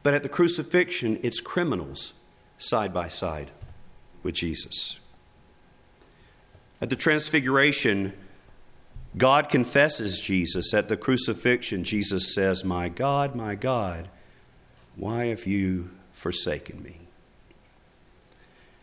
But 0.05 0.13
at 0.13 0.23
the 0.23 0.29
crucifixion, 0.29 1.19
it's 1.23 1.41
criminals 1.41 2.13
side 2.59 2.93
by 2.93 3.09
side 3.09 3.51
with 4.23 4.35
Jesus. 4.35 4.99
At 6.81 6.91
the 6.91 6.97
Transfiguration, 6.97 8.13
God 9.17 9.49
confesses 9.49 10.21
Jesus. 10.21 10.75
At 10.75 10.89
the 10.89 10.99
crucifixion, 10.99 11.85
Jesus 11.85 12.35
says, 12.35 12.65
My 12.65 12.91
God, 12.91 13.35
my 13.35 13.55
God, 13.55 14.11
why 14.95 15.27
have 15.27 15.47
you 15.47 15.91
forsaken 16.13 16.83
me? 16.83 16.99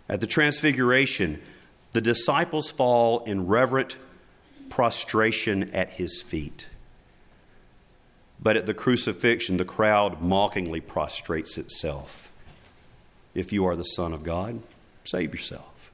At 0.09 0.21
the 0.21 0.27
Transfiguration, 0.27 1.39
the 1.91 2.01
disciples 2.01 2.71
fall 2.71 3.23
in 3.25 3.45
reverent 3.45 3.95
prostration 4.69 5.69
at 5.71 5.91
his 5.91 6.19
feet. 6.19 6.65
But 8.41 8.57
at 8.57 8.65
the 8.65 8.73
crucifixion, 8.73 9.57
the 9.57 9.65
crowd 9.65 10.21
mockingly 10.21 10.81
prostrates 10.81 11.57
itself. 11.57 12.29
If 13.35 13.53
you 13.53 13.65
are 13.65 13.75
the 13.75 13.83
Son 13.83 14.13
of 14.13 14.23
God, 14.23 14.61
save 15.03 15.33
yourself. 15.33 15.91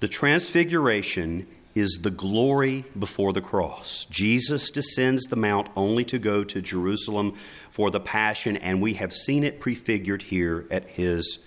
The 0.00 0.08
transfiguration 0.08 1.46
is 1.74 2.00
the 2.02 2.10
glory 2.10 2.84
before 2.96 3.32
the 3.32 3.40
cross. 3.40 4.06
Jesus 4.10 4.70
descends 4.70 5.24
the 5.24 5.36
mount 5.36 5.68
only 5.74 6.04
to 6.04 6.18
go 6.18 6.44
to 6.44 6.62
Jerusalem 6.62 7.34
for 7.70 7.90
the 7.90 8.00
passion, 8.00 8.56
and 8.58 8.80
we 8.80 8.94
have 8.94 9.12
seen 9.12 9.42
it 9.42 9.60
prefigured 9.60 10.22
here 10.22 10.66
at 10.70 10.88
his 10.90 11.40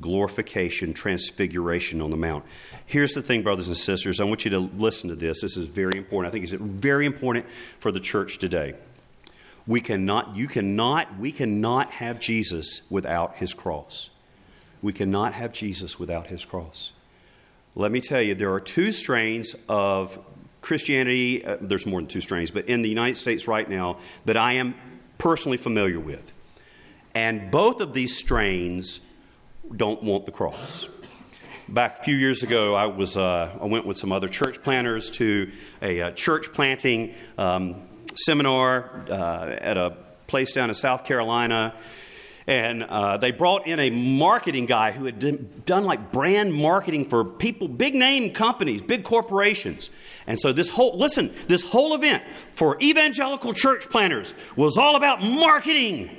glorification, 0.00 0.92
transfiguration 0.92 2.02
on 2.02 2.10
the 2.10 2.16
mount. 2.16 2.44
Here's 2.84 3.14
the 3.14 3.22
thing, 3.22 3.42
brothers 3.42 3.68
and 3.68 3.76
sisters. 3.76 4.20
I 4.20 4.24
want 4.24 4.44
you 4.44 4.50
to 4.52 4.58
listen 4.58 5.08
to 5.10 5.16
this. 5.16 5.40
This 5.40 5.56
is 5.56 5.68
very 5.68 5.96
important. 5.96 6.30
I 6.30 6.32
think 6.32 6.44
it's 6.44 6.52
very 6.52 7.06
important 7.06 7.48
for 7.48 7.90
the 7.90 8.00
church 8.00 8.38
today. 8.38 8.74
We 9.66 9.80
cannot, 9.80 10.36
you 10.36 10.46
cannot, 10.46 11.18
we 11.18 11.32
cannot 11.32 11.90
have 11.92 12.20
Jesus 12.20 12.82
without 12.90 13.36
his 13.36 13.52
cross. 13.52 14.10
We 14.82 14.92
cannot 14.92 15.32
have 15.32 15.52
Jesus 15.52 15.98
without 15.98 16.28
his 16.28 16.44
cross. 16.44 16.92
Let 17.74 17.90
me 17.90 18.00
tell 18.00 18.22
you, 18.22 18.34
there 18.34 18.52
are 18.52 18.60
two 18.60 18.92
strains 18.92 19.56
of 19.68 20.18
Christianity. 20.60 21.44
Uh, 21.44 21.56
there's 21.60 21.86
more 21.86 22.00
than 22.00 22.08
two 22.08 22.20
strains, 22.20 22.50
but 22.50 22.68
in 22.68 22.82
the 22.82 22.88
United 22.88 23.16
States 23.16 23.48
right 23.48 23.68
now 23.68 23.98
that 24.24 24.36
I 24.36 24.52
am 24.52 24.74
personally 25.18 25.58
familiar 25.58 26.00
with. 26.00 26.32
And 27.14 27.50
both 27.50 27.80
of 27.80 27.92
these 27.92 28.16
strains 28.16 29.00
don't 29.74 30.02
want 30.02 30.26
the 30.26 30.32
cross. 30.32 30.88
Back 31.68 31.98
a 31.98 32.02
few 32.02 32.14
years 32.14 32.42
ago, 32.42 32.74
I, 32.74 32.86
was, 32.86 33.16
uh, 33.16 33.58
I 33.60 33.64
went 33.64 33.86
with 33.86 33.98
some 33.98 34.12
other 34.12 34.28
church 34.28 34.62
planters 34.62 35.10
to 35.12 35.50
a, 35.82 36.00
uh, 36.00 36.10
church 36.12 36.52
planting 36.52 37.14
um, 37.38 37.82
seminar 38.14 39.04
uh, 39.10 39.56
at 39.60 39.76
a 39.76 39.96
place 40.28 40.52
down 40.52 40.68
in 40.68 40.74
South 40.74 41.04
Carolina. 41.04 41.74
And 42.46 42.84
uh, 42.84 43.16
they 43.16 43.32
brought 43.32 43.66
in 43.66 43.80
a 43.80 43.90
marketing 43.90 44.66
guy 44.66 44.92
who 44.92 45.04
had 45.06 45.64
done 45.64 45.84
like 45.84 46.12
brand 46.12 46.54
marketing 46.54 47.06
for 47.06 47.24
people, 47.24 47.66
big 47.66 47.96
name 47.96 48.32
companies, 48.32 48.80
big 48.82 49.02
corporations. 49.02 49.90
And 50.28 50.38
so 50.38 50.52
this 50.52 50.68
whole, 50.68 50.96
listen, 50.96 51.34
this 51.48 51.64
whole 51.64 51.94
event 51.94 52.22
for 52.54 52.78
evangelical 52.80 53.52
church 53.52 53.90
planters 53.90 54.32
was 54.54 54.76
all 54.78 54.94
about 54.94 55.22
marketing 55.22 56.10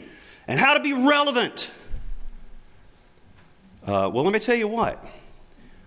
and 0.49 0.59
how 0.59 0.73
to 0.73 0.81
be 0.81 0.91
relevant. 0.91 1.71
Uh, 3.88 4.10
well, 4.13 4.25
let 4.25 4.34
me 4.34 4.39
tell 4.39 4.56
you 4.56 4.67
what. 4.67 5.03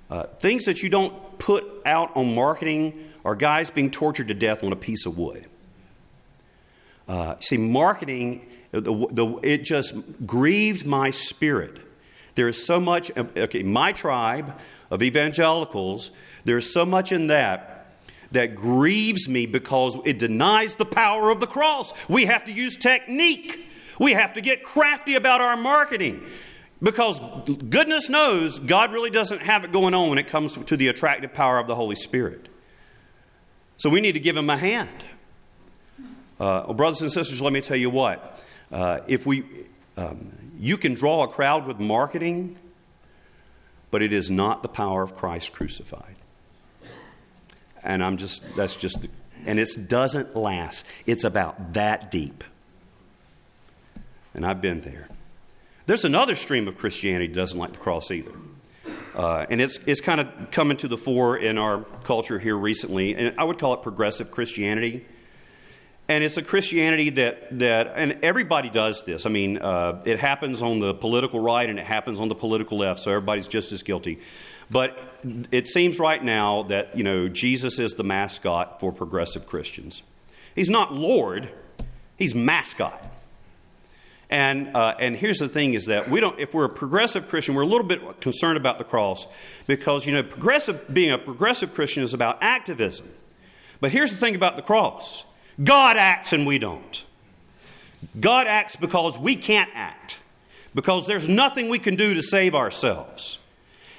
Uh, 0.08 0.22
things 0.38 0.64
that 0.64 0.82
you 0.82 0.88
don't 0.88 1.38
put 1.38 1.82
out 1.84 2.16
on 2.16 2.34
marketing 2.34 3.10
are 3.26 3.34
guys 3.34 3.68
being 3.68 3.90
tortured 3.90 4.28
to 4.28 4.34
death 4.34 4.64
on 4.64 4.72
a 4.72 4.76
piece 4.76 5.04
of 5.04 5.18
wood. 5.18 5.46
Uh, 7.06 7.34
see, 7.40 7.58
marketing, 7.58 8.46
the, 8.70 8.80
the, 8.80 9.38
it 9.42 9.64
just 9.64 9.94
grieved 10.26 10.86
my 10.86 11.10
spirit. 11.10 11.78
There 12.36 12.48
is 12.48 12.64
so 12.64 12.80
much, 12.80 13.14
okay, 13.18 13.62
my 13.62 13.92
tribe 13.92 14.58
of 14.90 15.02
evangelicals, 15.02 16.10
there's 16.44 16.72
so 16.72 16.86
much 16.86 17.12
in 17.12 17.26
that 17.26 17.92
that 18.30 18.54
grieves 18.54 19.28
me 19.28 19.44
because 19.44 19.98
it 20.06 20.18
denies 20.18 20.76
the 20.76 20.86
power 20.86 21.30
of 21.30 21.40
the 21.40 21.46
cross. 21.46 21.92
We 22.08 22.24
have 22.26 22.46
to 22.46 22.52
use 22.52 22.76
technique, 22.76 23.66
we 23.98 24.12
have 24.12 24.32
to 24.34 24.40
get 24.40 24.62
crafty 24.62 25.16
about 25.16 25.42
our 25.42 25.58
marketing. 25.58 26.24
Because 26.82 27.20
goodness 27.68 28.08
knows 28.08 28.58
God 28.58 28.92
really 28.92 29.10
doesn't 29.10 29.42
have 29.42 29.64
it 29.64 29.72
going 29.72 29.92
on 29.92 30.08
when 30.08 30.18
it 30.18 30.28
comes 30.28 30.56
to 30.56 30.76
the 30.76 30.88
attractive 30.88 31.34
power 31.34 31.58
of 31.58 31.66
the 31.66 31.74
Holy 31.74 31.96
Spirit. 31.96 32.48
So 33.76 33.90
we 33.90 34.00
need 34.00 34.12
to 34.12 34.20
give 34.20 34.36
him 34.36 34.48
a 34.48 34.56
hand. 34.56 35.04
Uh, 36.38 36.64
well, 36.66 36.74
brothers 36.74 37.02
and 37.02 37.12
sisters, 37.12 37.42
let 37.42 37.52
me 37.52 37.60
tell 37.60 37.76
you 37.76 37.90
what. 37.90 38.42
Uh, 38.72 39.00
if 39.06 39.26
we, 39.26 39.44
um, 39.96 40.30
you 40.58 40.78
can 40.78 40.94
draw 40.94 41.24
a 41.24 41.28
crowd 41.28 41.66
with 41.66 41.78
marketing, 41.78 42.56
but 43.90 44.00
it 44.00 44.12
is 44.12 44.30
not 44.30 44.62
the 44.62 44.68
power 44.68 45.02
of 45.02 45.14
Christ 45.16 45.52
crucified. 45.52 46.14
And 47.82 48.02
I'm 48.02 48.16
just, 48.16 48.42
that's 48.56 48.76
just, 48.76 49.06
and 49.44 49.58
it 49.58 49.68
doesn't 49.88 50.34
last. 50.34 50.86
It's 51.06 51.24
about 51.24 51.74
that 51.74 52.10
deep. 52.10 52.44
And 54.32 54.46
I've 54.46 54.62
been 54.62 54.80
there. 54.80 55.08
There's 55.86 56.04
another 56.04 56.34
stream 56.34 56.68
of 56.68 56.76
Christianity 56.76 57.26
that 57.26 57.34
doesn't 57.34 57.58
like 57.58 57.72
the 57.72 57.78
cross 57.78 58.10
either. 58.10 58.32
Uh, 59.14 59.46
and 59.50 59.60
it's, 59.60 59.78
it's 59.86 60.00
kind 60.00 60.20
of 60.20 60.50
coming 60.50 60.76
to 60.78 60.88
the 60.88 60.96
fore 60.96 61.36
in 61.36 61.58
our 61.58 61.82
culture 62.04 62.38
here 62.38 62.56
recently. 62.56 63.14
And 63.14 63.38
I 63.38 63.44
would 63.44 63.58
call 63.58 63.74
it 63.74 63.82
progressive 63.82 64.30
Christianity. 64.30 65.04
And 66.08 66.24
it's 66.24 66.36
a 66.36 66.42
Christianity 66.42 67.10
that, 67.10 67.58
that 67.58 67.92
and 67.96 68.18
everybody 68.22 68.68
does 68.68 69.04
this. 69.04 69.26
I 69.26 69.28
mean, 69.28 69.58
uh, 69.58 70.02
it 70.04 70.18
happens 70.18 70.62
on 70.62 70.78
the 70.80 70.94
political 70.94 71.38
right 71.38 71.68
and 71.68 71.78
it 71.78 71.84
happens 71.84 72.18
on 72.18 72.28
the 72.28 72.34
political 72.34 72.78
left, 72.78 73.00
so 73.00 73.10
everybody's 73.10 73.48
just 73.48 73.72
as 73.72 73.82
guilty. 73.82 74.18
But 74.70 74.98
it 75.50 75.66
seems 75.66 75.98
right 75.98 76.22
now 76.22 76.62
that, 76.64 76.96
you 76.96 77.04
know, 77.04 77.28
Jesus 77.28 77.78
is 77.78 77.92
the 77.92 78.04
mascot 78.04 78.80
for 78.80 78.92
progressive 78.92 79.46
Christians. 79.46 80.02
He's 80.54 80.70
not 80.70 80.94
Lord, 80.94 81.48
he's 82.16 82.34
mascot. 82.34 83.09
And, 84.30 84.76
uh, 84.76 84.94
and 85.00 85.16
here's 85.16 85.38
the 85.38 85.48
thing 85.48 85.74
is 85.74 85.86
that 85.86 86.08
we 86.08 86.20
don't, 86.20 86.38
if 86.38 86.54
we're 86.54 86.64
a 86.64 86.68
progressive 86.68 87.28
Christian, 87.28 87.56
we're 87.56 87.62
a 87.62 87.66
little 87.66 87.86
bit 87.86 88.20
concerned 88.20 88.56
about 88.56 88.78
the 88.78 88.84
cross 88.84 89.26
because, 89.66 90.06
you 90.06 90.14
know, 90.14 90.22
progressive, 90.22 90.92
being 90.92 91.10
a 91.10 91.18
progressive 91.18 91.74
Christian 91.74 92.04
is 92.04 92.14
about 92.14 92.38
activism. 92.40 93.10
But 93.80 93.90
here's 93.90 94.12
the 94.12 94.16
thing 94.16 94.36
about 94.36 94.54
the 94.54 94.62
cross 94.62 95.24
God 95.62 95.96
acts 95.96 96.32
and 96.32 96.46
we 96.46 96.60
don't. 96.60 97.04
God 98.18 98.46
acts 98.46 98.76
because 98.76 99.18
we 99.18 99.34
can't 99.34 99.68
act, 99.74 100.20
because 100.76 101.08
there's 101.08 101.28
nothing 101.28 101.68
we 101.68 101.80
can 101.80 101.96
do 101.96 102.14
to 102.14 102.22
save 102.22 102.54
ourselves. 102.54 103.38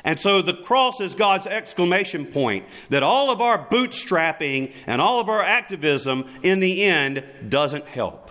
And 0.03 0.19
so 0.19 0.41
the 0.41 0.53
cross 0.53 1.01
is 1.01 1.13
God's 1.13 1.45
exclamation 1.45 2.25
point 2.25 2.65
that 2.89 3.03
all 3.03 3.29
of 3.29 3.41
our 3.41 3.63
bootstrapping 3.67 4.73
and 4.87 4.99
all 5.01 5.19
of 5.19 5.29
our 5.29 5.41
activism 5.41 6.25
in 6.41 6.59
the 6.59 6.83
end 6.83 7.23
doesn't 7.49 7.85
help 7.85 8.30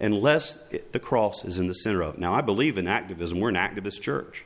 unless 0.00 0.58
it, 0.70 0.92
the 0.92 1.00
cross 1.00 1.44
is 1.44 1.58
in 1.58 1.66
the 1.66 1.74
center 1.74 2.02
of 2.02 2.14
it. 2.14 2.20
Now, 2.20 2.34
I 2.34 2.40
believe 2.40 2.78
in 2.78 2.86
activism. 2.86 3.40
We're 3.40 3.48
an 3.48 3.54
activist 3.54 4.00
church. 4.00 4.44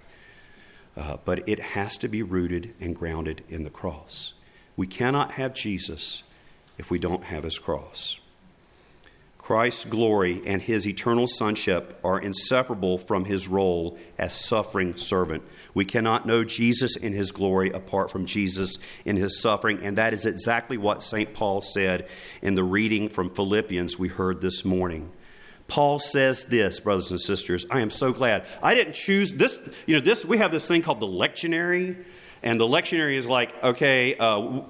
Uh, 0.96 1.16
but 1.24 1.48
it 1.48 1.58
has 1.58 1.96
to 1.98 2.08
be 2.08 2.22
rooted 2.22 2.74
and 2.80 2.94
grounded 2.94 3.42
in 3.48 3.64
the 3.64 3.70
cross. 3.70 4.34
We 4.76 4.86
cannot 4.86 5.32
have 5.32 5.54
Jesus 5.54 6.22
if 6.76 6.90
we 6.90 6.98
don't 6.98 7.24
have 7.24 7.44
his 7.44 7.58
cross. 7.58 8.18
Christ's 9.38 9.84
glory 9.84 10.40
and 10.46 10.62
his 10.62 10.86
eternal 10.86 11.26
sonship 11.26 11.98
are 12.04 12.18
inseparable 12.20 12.96
from 12.96 13.24
his 13.24 13.48
role 13.48 13.98
as 14.16 14.32
suffering 14.32 14.96
servant. 14.96 15.42
We 15.74 15.84
cannot 15.84 16.26
know 16.26 16.44
Jesus 16.44 16.94
in 16.94 17.12
his 17.12 17.32
glory 17.32 17.70
apart 17.70 18.10
from 18.10 18.24
Jesus 18.24 18.76
in 19.04 19.16
his 19.16 19.40
suffering, 19.40 19.80
and 19.82 19.98
that 19.98 20.12
is 20.12 20.26
exactly 20.26 20.78
what 20.78 21.02
St. 21.02 21.34
Paul 21.34 21.60
said 21.60 22.08
in 22.40 22.54
the 22.54 22.62
reading 22.62 23.08
from 23.08 23.30
Philippians 23.30 23.98
we 23.98 24.08
heard 24.08 24.40
this 24.40 24.64
morning. 24.64 25.10
Paul 25.68 25.98
says 25.98 26.44
this, 26.44 26.80
brothers 26.80 27.10
and 27.10 27.20
sisters. 27.20 27.64
I 27.70 27.80
am 27.80 27.90
so 27.90 28.12
glad. 28.12 28.44
I 28.62 28.74
didn't 28.74 28.94
choose 28.94 29.32
this. 29.32 29.60
You 29.86 29.94
know, 29.94 30.00
this 30.00 30.24
we 30.24 30.38
have 30.38 30.52
this 30.52 30.66
thing 30.66 30.82
called 30.82 31.00
the 31.00 31.06
lectionary, 31.06 31.96
and 32.42 32.60
the 32.60 32.66
lectionary 32.66 33.14
is 33.14 33.26
like, 33.26 33.62
okay, 33.62 34.16
uh, 34.16 34.62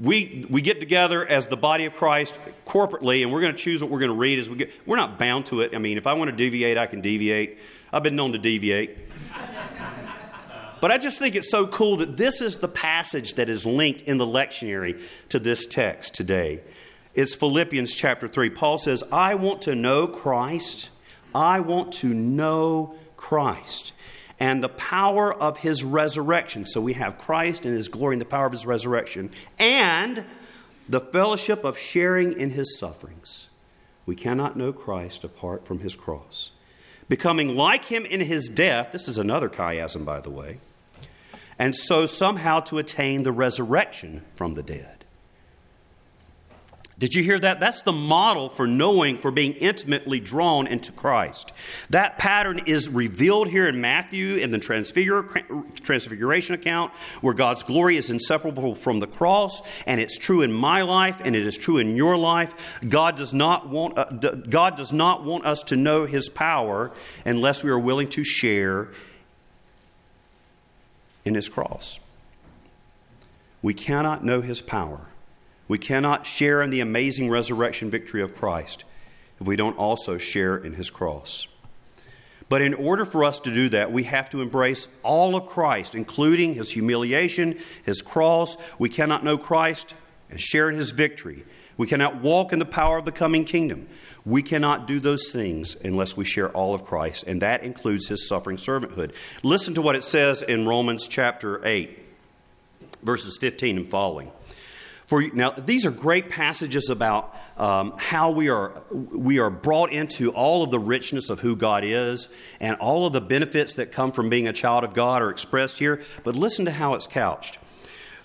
we 0.00 0.46
we 0.50 0.62
get 0.62 0.80
together 0.80 1.26
as 1.26 1.46
the 1.46 1.56
body 1.56 1.84
of 1.84 1.94
Christ 1.94 2.38
corporately, 2.66 3.22
and 3.22 3.32
we're 3.32 3.40
going 3.40 3.52
to 3.52 3.58
choose 3.58 3.82
what 3.82 3.90
we're 3.90 4.00
going 4.00 4.10
to 4.10 4.16
read 4.16 4.38
as 4.38 4.50
we 4.50 4.56
get. 4.56 4.72
We're 4.86 4.96
not 4.96 5.18
bound 5.18 5.46
to 5.46 5.60
it. 5.60 5.74
I 5.74 5.78
mean, 5.78 5.98
if 5.98 6.06
I 6.06 6.14
want 6.14 6.30
to 6.30 6.36
deviate, 6.36 6.76
I 6.76 6.86
can 6.86 7.00
deviate. 7.00 7.58
I've 7.92 8.02
been 8.02 8.16
known 8.16 8.32
to 8.32 8.38
deviate. 8.38 8.98
But 10.80 10.90
I 10.90 10.96
just 10.96 11.18
think 11.18 11.34
it's 11.36 11.50
so 11.50 11.66
cool 11.66 11.98
that 11.98 12.16
this 12.16 12.40
is 12.40 12.56
the 12.56 12.68
passage 12.68 13.34
that 13.34 13.50
is 13.50 13.66
linked 13.66 14.00
in 14.00 14.16
the 14.16 14.26
lectionary 14.26 14.98
to 15.28 15.38
this 15.38 15.66
text 15.66 16.14
today. 16.14 16.62
It's 17.20 17.34
Philippians 17.34 17.94
chapter 17.94 18.28
3. 18.28 18.48
Paul 18.48 18.78
says, 18.78 19.04
I 19.12 19.34
want 19.34 19.60
to 19.62 19.74
know 19.74 20.06
Christ. 20.06 20.88
I 21.34 21.60
want 21.60 21.92
to 21.94 22.14
know 22.14 22.94
Christ 23.18 23.92
and 24.38 24.62
the 24.62 24.70
power 24.70 25.30
of 25.30 25.58
his 25.58 25.84
resurrection. 25.84 26.64
So 26.64 26.80
we 26.80 26.94
have 26.94 27.18
Christ 27.18 27.66
and 27.66 27.74
his 27.74 27.88
glory 27.88 28.14
and 28.14 28.22
the 28.22 28.24
power 28.26 28.46
of 28.46 28.52
his 28.52 28.64
resurrection 28.64 29.30
and 29.58 30.24
the 30.88 31.00
fellowship 31.00 31.62
of 31.62 31.76
sharing 31.76 32.40
in 32.40 32.50
his 32.50 32.78
sufferings. 32.78 33.50
We 34.06 34.16
cannot 34.16 34.56
know 34.56 34.72
Christ 34.72 35.22
apart 35.22 35.66
from 35.66 35.80
his 35.80 35.94
cross. 35.94 36.52
Becoming 37.10 37.54
like 37.54 37.84
him 37.84 38.06
in 38.06 38.20
his 38.20 38.48
death, 38.48 38.92
this 38.92 39.08
is 39.08 39.18
another 39.18 39.50
chiasm, 39.50 40.06
by 40.06 40.22
the 40.22 40.30
way 40.30 40.56
and 41.60 41.76
so 41.76 42.06
somehow 42.06 42.58
to 42.58 42.78
attain 42.78 43.22
the 43.22 43.32
resurrection 43.32 44.24
from 44.34 44.54
the 44.54 44.62
dead. 44.62 44.99
Did 47.00 47.14
you 47.14 47.24
hear 47.24 47.38
that? 47.40 47.58
That's 47.58 47.82
the 47.82 47.92
model 47.92 48.48
for 48.48 48.68
knowing, 48.68 49.18
for 49.18 49.32
being 49.32 49.54
intimately 49.54 50.20
drawn 50.20 50.68
into 50.68 50.92
Christ. 50.92 51.52
That 51.88 52.18
pattern 52.18 52.60
is 52.66 52.88
revealed 52.88 53.48
here 53.48 53.66
in 53.66 53.80
Matthew 53.80 54.36
in 54.36 54.52
the 54.52 54.58
Transfiguration 54.58 56.54
account, 56.54 56.92
where 57.22 57.34
God's 57.34 57.64
glory 57.64 57.96
is 57.96 58.10
inseparable 58.10 58.76
from 58.76 59.00
the 59.00 59.08
cross, 59.08 59.62
and 59.86 60.00
it's 60.00 60.16
true 60.16 60.42
in 60.42 60.52
my 60.52 60.82
life, 60.82 61.20
and 61.24 61.34
it 61.34 61.44
is 61.44 61.58
true 61.58 61.78
in 61.78 61.96
your 61.96 62.16
life. 62.16 62.80
God 62.88 63.16
does 63.16 63.34
not 63.34 63.68
want, 63.68 63.98
uh, 63.98 64.04
God 64.04 64.76
does 64.76 64.92
not 64.92 65.24
want 65.24 65.44
us 65.44 65.64
to 65.64 65.76
know 65.76 66.04
His 66.04 66.28
power 66.28 66.92
unless 67.24 67.64
we 67.64 67.70
are 67.70 67.78
willing 67.78 68.08
to 68.10 68.22
share 68.22 68.90
in 71.24 71.34
his 71.34 71.48
cross. 71.48 72.00
We 73.62 73.74
cannot 73.74 74.24
know 74.24 74.40
his 74.40 74.60
power. 74.60 75.06
We 75.70 75.78
cannot 75.78 76.26
share 76.26 76.62
in 76.62 76.70
the 76.70 76.80
amazing 76.80 77.30
resurrection 77.30 77.90
victory 77.90 78.22
of 78.22 78.34
Christ 78.34 78.82
if 79.40 79.46
we 79.46 79.54
don't 79.54 79.78
also 79.78 80.18
share 80.18 80.56
in 80.56 80.72
his 80.72 80.90
cross. 80.90 81.46
But 82.48 82.60
in 82.60 82.74
order 82.74 83.04
for 83.04 83.22
us 83.22 83.38
to 83.38 83.54
do 83.54 83.68
that, 83.68 83.92
we 83.92 84.02
have 84.02 84.28
to 84.30 84.42
embrace 84.42 84.88
all 85.04 85.36
of 85.36 85.46
Christ, 85.46 85.94
including 85.94 86.54
his 86.54 86.72
humiliation, 86.72 87.56
his 87.84 88.02
cross. 88.02 88.56
We 88.80 88.88
cannot 88.88 89.22
know 89.22 89.38
Christ 89.38 89.94
and 90.28 90.40
share 90.40 90.68
in 90.68 90.74
his 90.74 90.90
victory. 90.90 91.44
We 91.76 91.86
cannot 91.86 92.20
walk 92.20 92.52
in 92.52 92.58
the 92.58 92.64
power 92.64 92.98
of 92.98 93.04
the 93.04 93.12
coming 93.12 93.44
kingdom. 93.44 93.86
We 94.24 94.42
cannot 94.42 94.88
do 94.88 94.98
those 94.98 95.30
things 95.30 95.76
unless 95.84 96.16
we 96.16 96.24
share 96.24 96.48
all 96.48 96.74
of 96.74 96.84
Christ, 96.84 97.28
and 97.28 97.40
that 97.42 97.62
includes 97.62 98.08
his 98.08 98.26
suffering 98.26 98.56
servanthood. 98.56 99.14
Listen 99.44 99.74
to 99.74 99.82
what 99.82 99.94
it 99.94 100.02
says 100.02 100.42
in 100.42 100.66
Romans 100.66 101.06
chapter 101.06 101.64
8, 101.64 101.96
verses 103.04 103.38
15 103.38 103.76
and 103.76 103.88
following. 103.88 104.32
For 105.10 105.22
now, 105.22 105.50
these 105.50 105.86
are 105.86 105.90
great 105.90 106.30
passages 106.30 106.88
about 106.88 107.36
um, 107.56 107.94
how 107.98 108.30
we 108.30 108.48
are 108.48 108.80
we 108.92 109.40
are 109.40 109.50
brought 109.50 109.90
into 109.90 110.30
all 110.30 110.62
of 110.62 110.70
the 110.70 110.78
richness 110.78 111.30
of 111.30 111.40
who 111.40 111.56
God 111.56 111.82
is, 111.82 112.28
and 112.60 112.76
all 112.76 113.06
of 113.08 113.12
the 113.12 113.20
benefits 113.20 113.74
that 113.74 113.90
come 113.90 114.12
from 114.12 114.30
being 114.30 114.46
a 114.46 114.52
child 114.52 114.84
of 114.84 114.94
God 114.94 115.20
are 115.20 115.28
expressed 115.28 115.80
here. 115.80 116.00
But 116.22 116.36
listen 116.36 116.64
to 116.66 116.70
how 116.70 116.94
it's 116.94 117.08
couched. 117.08 117.58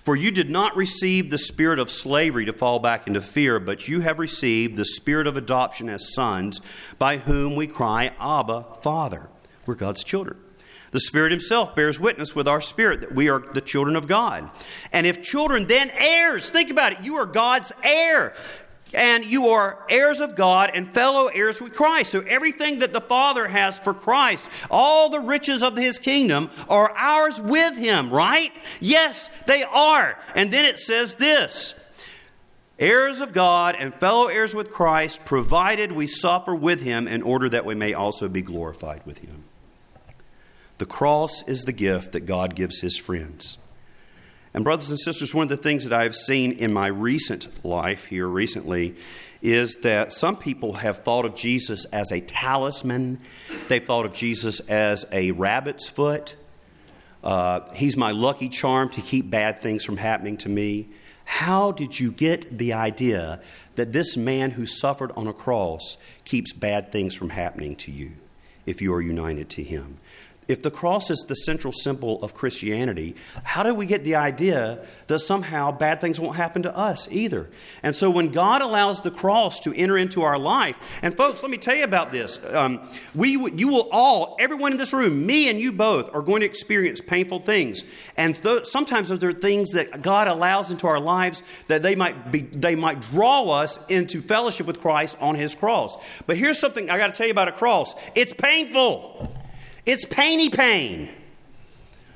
For 0.04 0.15
you 0.15 0.30
did 0.30 0.51
not 0.51 0.77
receive 0.77 1.32
the 1.32 1.39
spirit 1.39 1.80
of 1.80 1.89
slavery 1.89 2.46
to 2.46 2.54
fall 2.54 2.77
back 2.77 3.08
into 3.08 3.20
fear, 3.20 3.60
but 3.60 3.88
you 3.88 4.01
have 4.01 4.20
received 4.20 4.75
the 4.75 4.86
spirit 4.86 5.25
of 5.25 5.36
adoption 5.36 5.89
as 5.89 6.13
sons, 6.13 6.62
by 7.00 7.18
whom 7.18 7.56
we 7.56 7.65
cry, 7.65 8.12
Abba, 8.20 8.63
Father. 8.82 9.30
We're 9.65 9.74
God's 9.74 10.04
children. 10.04 10.38
The 10.95 11.01
Spirit 11.01 11.33
Himself 11.33 11.75
bears 11.75 11.99
witness 11.99 12.37
with 12.37 12.47
our 12.47 12.61
spirit 12.61 13.01
that 13.01 13.13
we 13.13 13.27
are 13.27 13.39
the 13.39 13.59
children 13.59 13.97
of 13.97 14.07
God. 14.07 14.49
And 14.93 15.05
if 15.05 15.21
children, 15.21 15.67
then 15.67 15.89
heirs. 15.89 16.51
Think 16.51 16.71
about 16.71 16.93
it. 16.93 17.01
You 17.01 17.17
are 17.17 17.25
God's 17.25 17.73
heir 17.84 18.34
and 18.93 19.25
you 19.25 19.49
are 19.49 19.86
heirs 19.89 20.21
of 20.21 20.38
God 20.38 20.71
and 20.73 20.93
fellow 20.93 21.27
heirs 21.27 21.60
with 21.60 21.75
Christ. 21.75 22.12
So 22.12 22.21
everything 22.21 22.79
that 22.79 22.93
the 22.93 23.01
Father 23.01 23.49
has 23.49 23.77
for 23.77 23.93
Christ, 23.93 24.49
all 24.71 25.10
the 25.10 25.19
riches 25.19 25.63
of 25.63 25.75
his 25.75 25.99
kingdom 25.99 26.49
are 26.69 26.91
ours 26.95 27.41
with 27.41 27.77
him, 27.77 28.10
right? 28.10 28.53
Yes, 28.79 29.27
they 29.47 29.63
are. 29.63 30.17
And 30.34 30.49
then 30.49 30.63
it 30.63 30.79
says 30.79 31.15
this 31.15 31.75
heirs 32.79 33.19
of 33.19 33.34
God 33.34 33.75
and 33.77 33.93
fellow 33.95 34.27
heirs 34.27 34.55
with 34.55 34.71
Christ, 34.71 35.25
provided 35.25 35.91
we 35.91 36.08
suffer 36.08 36.55
with 36.55 36.79
him 36.79 37.05
in 37.05 37.21
order 37.21 37.49
that 37.49 37.65
we 37.65 37.75
may 37.75 37.93
also 37.93 38.29
be 38.29 38.41
glorified 38.41 39.05
with 39.05 39.17
him. 39.17 39.44
The 40.77 40.85
cross 40.85 41.47
is 41.47 41.61
the 41.61 41.71
gift 41.71 42.11
that 42.11 42.21
God 42.21 42.55
gives 42.55 42.81
his 42.81 42.97
friends. 42.97 43.57
And, 44.53 44.63
brothers 44.63 44.89
and 44.89 44.99
sisters, 44.99 45.33
one 45.35 45.43
of 45.43 45.49
the 45.49 45.57
things 45.57 45.83
that 45.83 45.91
I've 45.91 46.15
seen 46.15 46.53
in 46.53 46.71
my 46.71 46.88
recent 46.88 47.65
life 47.65 48.05
here 48.05 48.27
recently 48.27 48.95
is 49.41 49.75
that 49.83 50.13
some 50.13 50.38
people 50.38 50.73
have 50.73 50.99
thought 50.99 51.25
of 51.25 51.35
Jesus 51.35 51.85
as 51.85 52.11
a 52.11 52.21
talisman, 52.21 53.19
they've 53.67 53.85
thought 53.85 54.05
of 54.05 54.13
Jesus 54.13 54.61
as 54.61 55.05
a 55.11 55.31
rabbit's 55.31 55.89
foot. 55.89 56.35
Uh, 57.23 57.61
he's 57.73 57.97
my 57.97 58.11
lucky 58.11 58.49
charm 58.49 58.89
to 58.89 59.01
keep 59.01 59.29
bad 59.29 59.61
things 59.61 59.83
from 59.83 59.97
happening 59.97 60.38
to 60.38 60.49
me. 60.49 60.88
How 61.25 61.71
did 61.71 61.99
you 61.99 62.11
get 62.11 62.57
the 62.57 62.73
idea 62.73 63.41
that 63.75 63.91
this 63.91 64.15
man 64.15 64.51
who 64.51 64.65
suffered 64.65 65.11
on 65.17 65.27
a 65.27 65.33
cross 65.33 65.97
keeps 66.23 66.53
bad 66.53 66.91
things 66.91 67.15
from 67.15 67.31
happening 67.31 67.75
to 67.77 67.91
you 67.91 68.11
if 68.65 68.81
you 68.81 68.93
are 68.93 69.01
united 69.01 69.49
to 69.49 69.63
him? 69.63 69.97
If 70.47 70.62
the 70.62 70.71
cross 70.71 71.10
is 71.10 71.25
the 71.27 71.36
central 71.36 71.73
symbol 71.73 72.21
of 72.23 72.34
Christianity, 72.34 73.15
how 73.43 73.63
do 73.63 73.73
we 73.73 73.86
get 73.86 74.03
the 74.03 74.15
idea 74.15 74.86
that 75.08 75.19
somehow 75.19 75.71
bad 75.71 76.01
things 76.01 76.19
won't 76.19 76.36
happen 76.36 76.63
to 76.63 76.75
us 76.75 77.12
either? 77.12 77.49
And 77.81 77.95
so 77.95 78.10
when 78.10 78.29
God 78.29 78.62
allows 78.62 79.01
the 79.01 79.12
cross 79.12 79.60
to 79.62 79.73
enter 79.75 79.97
into 79.97 80.21
our 80.21 80.38
life, 80.38 80.99
and 81.01 81.17
folks, 81.17 81.41
let 81.41 81.49
me 81.49 81.58
tell 81.58 81.75
you 81.75 81.84
about 81.84 82.12
this. 82.12 82.39
Um, 82.45 82.88
we, 83.15 83.31
you 83.31 83.69
will 83.69 83.89
all, 83.91 84.36
everyone 84.39 84.71
in 84.71 84.77
this 84.77 84.93
room, 84.93 85.25
me 85.25 85.49
and 85.49 85.60
you 85.60 85.71
both, 85.71 86.13
are 86.13 86.21
going 86.21 86.41
to 86.41 86.45
experience 86.45 87.01
painful 87.01 87.39
things. 87.39 87.84
And 88.15 88.36
th- 88.36 88.65
sometimes 88.65 89.10
those 89.10 89.23
are 89.23 89.34
things 89.34 89.71
that 89.71 90.01
God 90.01 90.27
allows 90.27 90.69
into 90.69 90.88
our 90.88 90.99
lives 90.99 91.41
that 91.67 91.81
they 91.81 91.95
might, 91.95 92.31
be, 92.31 92.41
they 92.41 92.75
might 92.75 93.01
draw 93.01 93.49
us 93.49 93.84
into 93.88 94.21
fellowship 94.21 94.67
with 94.67 94.79
Christ 94.79 95.17
on 95.19 95.36
His 95.36 95.55
cross. 95.55 96.21
But 96.27 96.38
here's 96.38 96.60
something 96.60 96.89
I 96.89 96.97
got 96.97 97.08
to 97.08 97.13
tell 97.13 97.27
you 97.27 97.31
about 97.31 97.47
a 97.47 97.51
cross 97.51 97.95
it's 98.15 98.34
painful. 98.34 99.34
It's 99.86 100.06
painy 100.06 100.50
pain. 100.50 101.10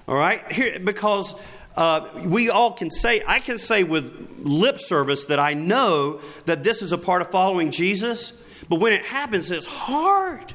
All 0.08 0.15
right? 0.15 0.51
Here, 0.51 0.79
because 0.79 1.36
uh, 1.77 2.10
we 2.25 2.49
all 2.49 2.73
can 2.73 2.89
say, 2.89 3.23
I 3.27 3.39
can 3.39 3.58
say 3.58 3.84
with 3.84 4.39
lip 4.39 4.79
service 4.79 5.25
that 5.25 5.39
I 5.39 5.53
know 5.53 6.19
that 6.45 6.63
this 6.63 6.82
is 6.82 6.91
a 6.91 6.97
part 6.97 7.21
of 7.21 7.29
following 7.29 7.71
Jesus, 7.71 8.32
but 8.67 8.79
when 8.79 8.93
it 8.93 9.05
happens, 9.05 9.51
it's 9.51 9.67
hard. 9.67 10.53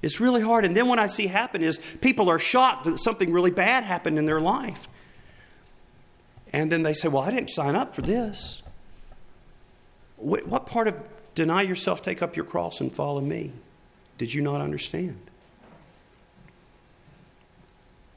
It's 0.00 0.20
really 0.20 0.40
hard. 0.40 0.64
And 0.64 0.76
then 0.76 0.86
what 0.86 0.98
I 0.98 1.08
see 1.08 1.26
happen 1.26 1.62
is 1.62 1.78
people 2.00 2.30
are 2.30 2.38
shocked 2.38 2.84
that 2.84 2.98
something 2.98 3.32
really 3.32 3.50
bad 3.50 3.84
happened 3.84 4.18
in 4.18 4.26
their 4.26 4.40
life. 4.40 4.88
And 6.52 6.72
then 6.72 6.82
they 6.82 6.94
say, 6.94 7.08
Well, 7.08 7.22
I 7.22 7.30
didn't 7.30 7.50
sign 7.50 7.76
up 7.76 7.94
for 7.94 8.02
this. 8.02 8.62
What 10.16 10.66
part 10.66 10.88
of 10.88 10.96
deny 11.34 11.62
yourself, 11.62 12.02
take 12.02 12.22
up 12.22 12.34
your 12.34 12.44
cross, 12.44 12.80
and 12.80 12.92
follow 12.92 13.20
me 13.20 13.52
did 14.16 14.34
you 14.34 14.42
not 14.42 14.60
understand? 14.60 15.27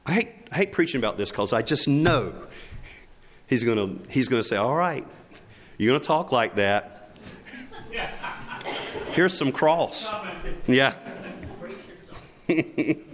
I 0.05 0.13
hate, 0.13 0.29
I 0.51 0.55
hate 0.55 0.71
preaching 0.71 0.99
about 0.99 1.17
this 1.17 1.31
because 1.31 1.53
I 1.53 1.61
just 1.61 1.87
know 1.87 2.33
he's 3.47 3.63
going 3.63 3.77
to 3.77 4.11
he's 4.11 4.27
gonna 4.27 4.43
say, 4.43 4.57
All 4.57 4.75
right, 4.75 5.05
you're 5.77 5.91
going 5.91 6.01
to 6.01 6.07
talk 6.07 6.31
like 6.31 6.55
that. 6.55 6.97
Here's 9.13 9.37
some 9.37 9.51
cross. 9.51 10.13
Yeah. 10.67 10.95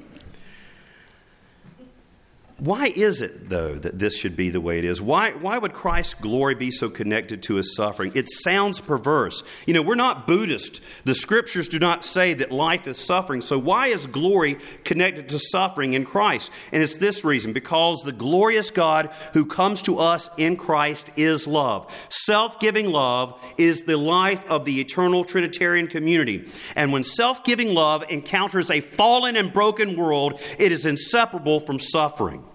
why 2.60 2.88
is 2.88 3.22
it, 3.22 3.50
though, 3.50 3.76
that 3.76 4.00
this 4.00 4.18
should 4.18 4.36
be 4.36 4.50
the 4.50 4.60
way 4.60 4.80
it 4.80 4.86
is? 4.86 5.00
Why, 5.00 5.30
why 5.30 5.60
would 5.60 5.74
Christ's 5.74 6.16
glory 6.16 6.56
be 6.56 6.72
so 6.72 6.90
connected 6.90 7.44
to 7.44 7.56
his 7.56 7.76
suffering? 7.76 8.12
It 8.16 8.32
sounds 8.32 8.82
perverse. 8.82 9.44
You 9.68 9.76
know, 9.76 9.84
we're 9.84 9.94
not 9.94 10.26
Buddhist. 10.26 10.82
The 11.04 11.14
scriptures 11.14 11.68
do 11.68 11.78
not 11.78 12.04
say 12.04 12.34
that 12.34 12.52
life 12.52 12.88
is 12.88 12.98
suffering. 12.98 13.42
So, 13.42 13.60
why 13.60 13.88
is 13.88 14.08
glory 14.08 14.58
connected 14.84 15.30
to 15.30 15.38
suffering 15.38 15.94
in 15.94 16.04
Christ? 16.04 16.52
And 16.72 16.82
it's 16.82 16.98
this 16.98 17.24
reason 17.24 17.54
because 17.54 18.02
the 18.02 18.12
glorious 18.12 18.72
God 18.72 19.12
who 19.34 19.46
comes 19.46 19.84
to 19.84 20.00
us 20.00 20.28
in 20.38 20.58
Christ 20.58 21.12
is 21.16 21.46
love. 21.46 21.94
Self 22.10 22.60
giving 22.60 22.90
love 22.90 23.40
is 23.60 23.84
the 23.84 23.98
life 23.98 24.44
of 24.50 24.66
the 24.66 24.80
eternal 24.80 25.26
Trinitarian 25.26 25.86
community. 25.86 26.50
And 26.76 26.92
when 26.92 27.04
self 27.04 27.44
giving 27.44 27.76
love 27.76 28.04
encounters 28.10 28.72
a 28.72 28.82
fallen 28.82 29.36
and 29.36 29.54
broken 29.54 29.96
world, 29.96 30.42
it 30.58 30.72
is 30.72 30.88
inseparable 30.88 31.60
from 31.60 31.78
suffering. 31.78 32.47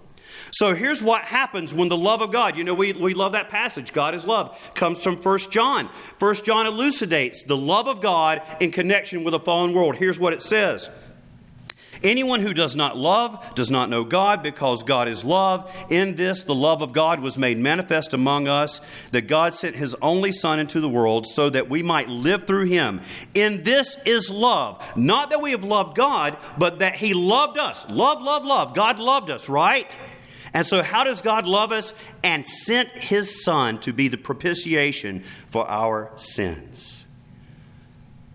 So 0.53 0.75
here's 0.75 1.03
what 1.03 1.23
happens 1.23 1.73
when 1.73 1.88
the 1.88 1.97
love 1.97 2.21
of 2.21 2.31
God, 2.31 2.59
you 2.59 2.65
know, 2.65 2.75
we, 2.75 2.93
we 2.93 3.15
love 3.15 3.33
that 3.33 3.49
passage, 3.49 3.93
God 3.93 4.15
is 4.15 4.27
love, 4.27 4.73
comes 4.75 5.03
from 5.03 5.17
1 5.17 5.38
John. 5.51 5.87
1 6.19 6.35
John 6.37 6.67
elucidates 6.67 7.45
the 7.45 7.57
love 7.57 7.88
of 7.88 8.03
God 8.03 8.43
in 8.61 8.71
connection 8.71 9.25
with 9.25 9.33
a 9.33 9.41
fallen 9.41 9.73
world. 9.73 9.97
Here's 9.97 10.19
what 10.19 10.35
it 10.35 10.43
says. 10.43 10.91
Anyone 12.03 12.41
who 12.41 12.53
does 12.53 12.75
not 12.75 12.99
love 12.99 13.55
does 13.55 13.71
not 13.71 13.88
know 13.88 14.05
God 14.05 14.43
because 14.43 14.83
God 14.83 15.09
is 15.09 15.25
love. 15.25 15.73
In 15.88 16.17
this, 16.17 16.45
the 16.45 16.55
love 16.55 16.83
of 16.83 16.93
God 16.93 17.21
was 17.21 17.38
made 17.38 17.59
manifest 17.59 18.12
among 18.12 18.49
us, 18.49 18.81
that 19.12 19.29
God 19.29 19.55
sent 19.55 19.77
his 19.77 19.95
only 20.03 20.33
Son 20.33 20.59
into 20.59 20.81
the 20.81 20.88
world 20.88 21.27
so 21.27 21.49
that 21.49 21.71
we 21.71 21.83
might 21.83 22.09
live 22.09 22.45
through 22.45 22.67
him. 22.67 23.01
In 23.35 23.62
this 23.62 23.97
is 24.05 24.31
love. 24.31 24.85
Not 24.97 25.31
that 25.31 25.41
we 25.41 25.53
have 25.53 25.65
loved 25.65 25.97
God, 25.97 26.37
but 26.59 26.81
that 26.81 26.97
he 26.97 27.15
loved 27.15 27.57
us. 27.57 27.88
Love, 27.88 28.21
love, 28.21 28.45
love. 28.45 28.75
God 28.75 28.99
loved 28.99 29.31
us, 29.31 29.49
right? 29.49 29.88
And 30.55 30.67
so, 30.67 30.83
how 30.83 31.05
does 31.05 31.23
God 31.23 31.47
love 31.47 31.73
us? 31.73 31.95
And 32.23 32.47
sent 32.47 32.91
his 32.91 33.43
Son 33.45 33.79
to 33.81 33.93
be 33.93 34.09
the 34.09 34.19
propitiation 34.19 35.21
for 35.21 35.69
our 35.69 36.11
sins. 36.17 37.07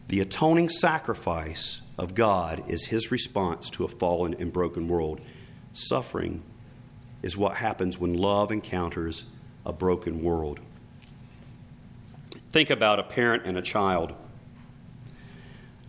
The 0.08 0.22
atoning 0.22 0.70
sacrifice 0.70 1.82
of 1.98 2.16
God 2.16 2.64
is 2.68 2.88
his 2.88 3.12
response 3.12 3.70
to 3.72 3.84
a 3.84 3.88
fallen 3.88 4.34
and 4.36 4.52
broken 4.52 4.88
world. 4.88 5.22
Suffering 5.74 6.44
is 7.22 7.38
what 7.38 7.58
happens 7.58 8.00
when 8.00 8.14
love 8.14 8.52
encounters 8.52 9.26
a 9.66 9.74
broken 9.74 10.24
world. 10.24 10.60
Think 12.52 12.70
about 12.70 13.00
a 13.00 13.04
parent 13.04 13.44
and 13.46 13.58
a 13.58 13.62
child. 13.62 14.14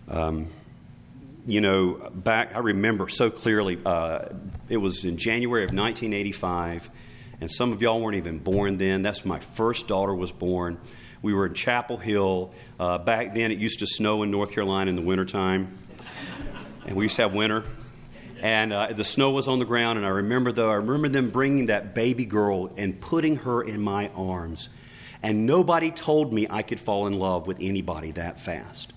Um, 0.08 0.50
you 1.48 1.62
know, 1.62 2.10
back, 2.12 2.54
I 2.54 2.58
remember 2.58 3.08
so 3.08 3.30
clearly, 3.30 3.78
uh, 3.86 4.26
it 4.68 4.76
was 4.76 5.06
in 5.06 5.16
January 5.16 5.64
of 5.64 5.68
1985, 5.68 6.90
and 7.40 7.50
some 7.50 7.72
of 7.72 7.80
y'all 7.80 8.02
weren't 8.02 8.16
even 8.16 8.38
born 8.38 8.76
then. 8.76 9.00
That's 9.00 9.24
when 9.24 9.30
my 9.30 9.40
first 9.40 9.88
daughter 9.88 10.14
was 10.14 10.30
born. 10.30 10.78
We 11.22 11.32
were 11.32 11.46
in 11.46 11.54
Chapel 11.54 11.96
Hill. 11.96 12.52
Uh, 12.78 12.98
back 12.98 13.34
then, 13.34 13.50
it 13.50 13.58
used 13.58 13.78
to 13.78 13.86
snow 13.86 14.22
in 14.22 14.30
North 14.30 14.52
Carolina 14.52 14.90
in 14.90 14.96
the 14.96 15.02
wintertime, 15.02 15.78
and 16.86 16.94
we 16.94 17.06
used 17.06 17.16
to 17.16 17.22
have 17.22 17.32
winter. 17.32 17.64
And 18.42 18.70
uh, 18.70 18.88
the 18.92 19.02
snow 19.02 19.30
was 19.30 19.48
on 19.48 19.58
the 19.58 19.64
ground, 19.64 19.96
and 19.96 20.06
I 20.06 20.10
remember, 20.10 20.52
though, 20.52 20.70
I 20.70 20.74
remember 20.74 21.08
them 21.08 21.30
bringing 21.30 21.66
that 21.66 21.94
baby 21.94 22.26
girl 22.26 22.70
and 22.76 23.00
putting 23.00 23.36
her 23.36 23.62
in 23.62 23.80
my 23.80 24.10
arms. 24.14 24.68
And 25.22 25.46
nobody 25.46 25.90
told 25.90 26.30
me 26.30 26.46
I 26.50 26.60
could 26.60 26.78
fall 26.78 27.06
in 27.06 27.14
love 27.14 27.46
with 27.46 27.56
anybody 27.60 28.10
that 28.12 28.38
fast. 28.38 28.92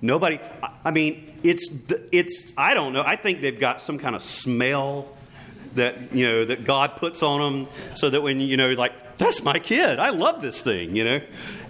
Nobody, 0.00 0.38
I 0.84 0.90
mean, 0.90 1.38
it's, 1.42 1.70
it's, 2.12 2.52
I 2.56 2.74
don't 2.74 2.92
know, 2.92 3.02
I 3.04 3.16
think 3.16 3.40
they've 3.40 3.58
got 3.58 3.80
some 3.80 3.98
kind 3.98 4.14
of 4.14 4.22
smell 4.22 5.08
that, 5.74 6.14
you 6.14 6.26
know, 6.26 6.44
that 6.44 6.64
God 6.64 6.96
puts 6.96 7.22
on 7.22 7.40
them 7.40 7.68
so 7.94 8.10
that 8.10 8.22
when, 8.22 8.40
you 8.40 8.56
know, 8.56 8.70
like, 8.72 8.92
that's 9.18 9.42
my 9.42 9.58
kid, 9.58 9.98
I 9.98 10.10
love 10.10 10.40
this 10.40 10.60
thing, 10.60 10.94
you 10.94 11.04
know. 11.04 11.20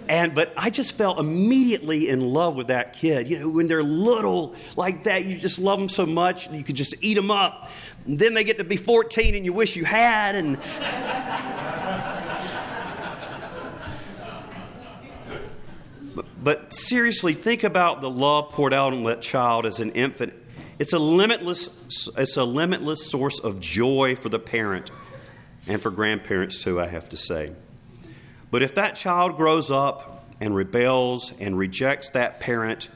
And, 0.07 0.33
but 0.33 0.53
I 0.57 0.69
just 0.69 0.93
fell 0.93 1.19
immediately 1.19 2.09
in 2.09 2.21
love 2.21 2.55
with 2.55 2.67
that 2.67 2.93
kid. 2.93 3.27
You 3.27 3.39
know, 3.39 3.49
when 3.49 3.67
they're 3.67 3.83
little 3.83 4.55
like 4.75 5.03
that, 5.03 5.25
you 5.25 5.37
just 5.37 5.59
love 5.59 5.77
them 5.79 5.89
so 5.89 6.05
much, 6.05 6.49
you 6.51 6.63
could 6.63 6.75
just 6.75 6.95
eat 7.01 7.13
them 7.13 7.29
up. 7.29 7.69
And 8.05 8.17
then 8.17 8.33
they 8.33 8.43
get 8.43 8.57
to 8.57 8.63
be 8.63 8.77
14 8.77 9.35
and 9.35 9.45
you 9.45 9.53
wish 9.53 9.75
you 9.75 9.85
had. 9.85 10.35
And 10.35 10.57
But 16.41 16.73
seriously, 16.73 17.33
think 17.33 17.63
about 17.63 18.01
the 18.01 18.09
love 18.09 18.51
poured 18.51 18.73
out 18.73 18.93
on 18.93 19.03
that 19.03 19.21
child 19.21 19.65
as 19.65 19.79
an 19.79 19.91
infant. 19.91 20.33
It's 20.77 20.93
a 20.93 20.99
limitless, 20.99 21.69
it's 22.17 22.37
a 22.37 22.45
limitless 22.45 23.09
source 23.09 23.39
of 23.39 23.59
joy 23.59 24.15
for 24.15 24.29
the 24.29 24.39
parent 24.39 24.91
and 25.67 25.81
for 25.81 25.91
grandparents 25.91 26.63
too, 26.63 26.79
I 26.79 26.87
have 26.87 27.09
to 27.09 27.17
say. 27.17 27.53
But 28.51 28.63
if 28.63 28.73
that 28.75 28.95
child 28.95 29.35
grows 29.35 29.69
up 29.69 30.25
and 30.39 30.55
rebels 30.55 31.33
and 31.39 31.57
rejects 31.57 32.09
that 32.11 32.39
parent 32.39 32.87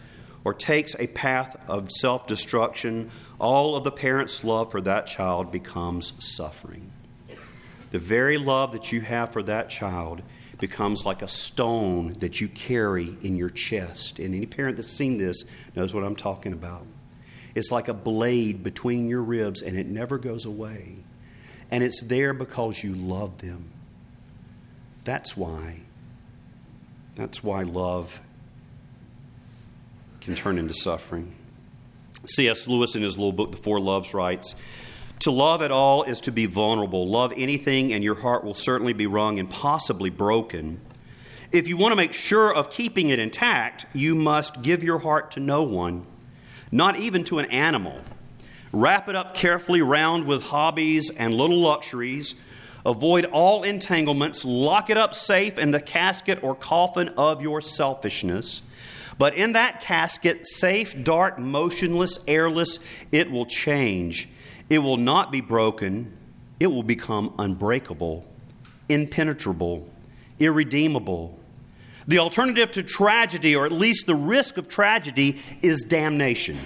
or 0.46 0.54
takes 0.54 0.96
a 0.98 1.08
path 1.08 1.58
of 1.68 1.92
self 1.92 2.26
destruction, 2.26 3.12
all 3.40 3.76
of 3.76 3.84
the 3.84 3.92
parent's 3.92 4.44
love 4.44 4.72
for 4.72 4.80
that 4.82 5.06
child 5.06 5.52
becomes 5.52 6.14
suffering. 6.20 6.92
The 7.92 8.00
very 8.00 8.38
love 8.38 8.72
that 8.72 8.92
you 8.92 9.02
have 9.02 9.32
for 9.32 9.44
that 9.44 9.70
child 9.70 10.24
becomes 10.60 11.06
like 11.06 11.22
a 11.22 11.28
stone 11.28 12.14
that 12.20 12.40
you 12.40 12.48
carry 12.48 13.18
in 13.22 13.36
your 13.36 13.50
chest. 13.50 14.20
And 14.20 14.34
any 14.36 14.46
parent 14.46 14.78
that's 14.78 14.90
seen 14.90 15.18
this 15.18 15.44
knows 15.76 15.94
what 15.94 16.04
I'm 16.04 16.16
talking 16.16 16.54
about. 16.54 16.86
It's 17.56 17.72
like 17.72 17.88
a 17.88 17.94
blade 17.94 18.64
between 18.64 19.10
your 19.10 19.22
ribs 19.22 19.62
and 19.62 19.78
it 19.78 19.88
never 19.88 20.18
goes 20.18 20.46
away. 20.46 20.98
And 21.72 21.84
it's 21.84 22.04
there 22.04 22.34
because 22.34 22.84
you 22.84 22.96
love 22.96 23.40
them. 23.40 23.72
That's 25.04 25.36
why. 25.36 25.82
That's 27.16 27.44
why 27.44 27.64
love 27.64 28.22
can 30.22 30.36
turn 30.36 30.58
into 30.58 30.74
suffering. 30.74 31.36
C.S. 32.26 32.68
Lewis, 32.68 32.96
in 32.96 33.02
his 33.02 33.18
little 33.18 33.34
book, 33.34 33.52
The 33.52 33.58
Four 33.58 33.80
Loves, 33.82 34.14
writes 34.14 34.56
to 35.24 35.32
love 35.32 35.62
at 35.62 35.72
all 35.72 36.04
is 36.04 36.22
to 36.22 36.32
be 36.32 36.46
vulnerable. 36.46 37.08
Love 37.08 37.34
anything, 37.36 37.94
and 37.94 38.04
your 38.04 38.16
heart 38.16 38.44
will 38.44 38.54
certainly 38.54 38.94
be 38.94 39.08
wrung 39.08 39.40
and 39.40 39.50
possibly 39.50 40.10
broken. 40.10 40.80
If 41.52 41.68
you 41.68 41.78
want 41.78 41.92
to 41.92 41.96
make 41.96 42.14
sure 42.14 42.54
of 42.54 42.70
keeping 42.70 43.10
it 43.10 43.20
intact, 43.20 43.86
you 43.94 44.16
must 44.16 44.62
give 44.62 44.84
your 44.84 45.00
heart 45.00 45.32
to 45.32 45.40
no 45.40 45.64
one, 45.64 46.06
not 46.72 46.96
even 46.96 47.24
to 47.26 47.40
an 47.40 47.46
animal. 47.46 48.02
Wrap 48.72 49.08
it 49.08 49.16
up 49.16 49.36
carefully 49.36 49.82
round 49.82 50.26
with 50.26 50.42
hobbies 50.44 51.12
and 51.12 51.34
little 51.34 51.60
luxuries. 51.60 52.34
Avoid 52.86 53.26
all 53.26 53.64
entanglements. 53.64 54.44
Lock 54.44 54.90
it 54.90 54.98
up 54.98 55.14
safe 55.14 55.60
in 55.60 55.70
the 55.70 55.80
casket 55.80 56.44
or 56.44 56.56
coffin 56.56 57.10
of 57.10 57.42
your 57.42 57.62
selfishness. 57.62 58.64
But 59.20 59.36
in 59.36 59.54
that 59.54 59.80
casket, 59.80 60.48
safe, 60.48 61.04
dark, 61.04 61.38
motionless, 61.38 62.18
airless, 62.28 62.80
it 63.12 63.30
will 63.30 63.46
change. 63.46 64.28
It 64.74 64.80
will 64.80 64.98
not 64.98 65.32
be 65.32 65.40
broken, 65.40 66.18
it 66.60 66.66
will 66.66 66.82
become 66.82 67.36
unbreakable, 67.38 68.26
impenetrable, 68.90 69.88
irredeemable. 70.40 71.40
The 72.08 72.18
alternative 72.18 72.72
to 72.72 72.82
tragedy, 72.82 73.56
or 73.56 73.68
at 73.68 73.72
least 73.72 74.08
the 74.08 74.16
risk 74.16 74.58
of 74.58 74.68
tragedy, 74.68 75.40
is 75.62 75.84
damnation. 75.88 76.58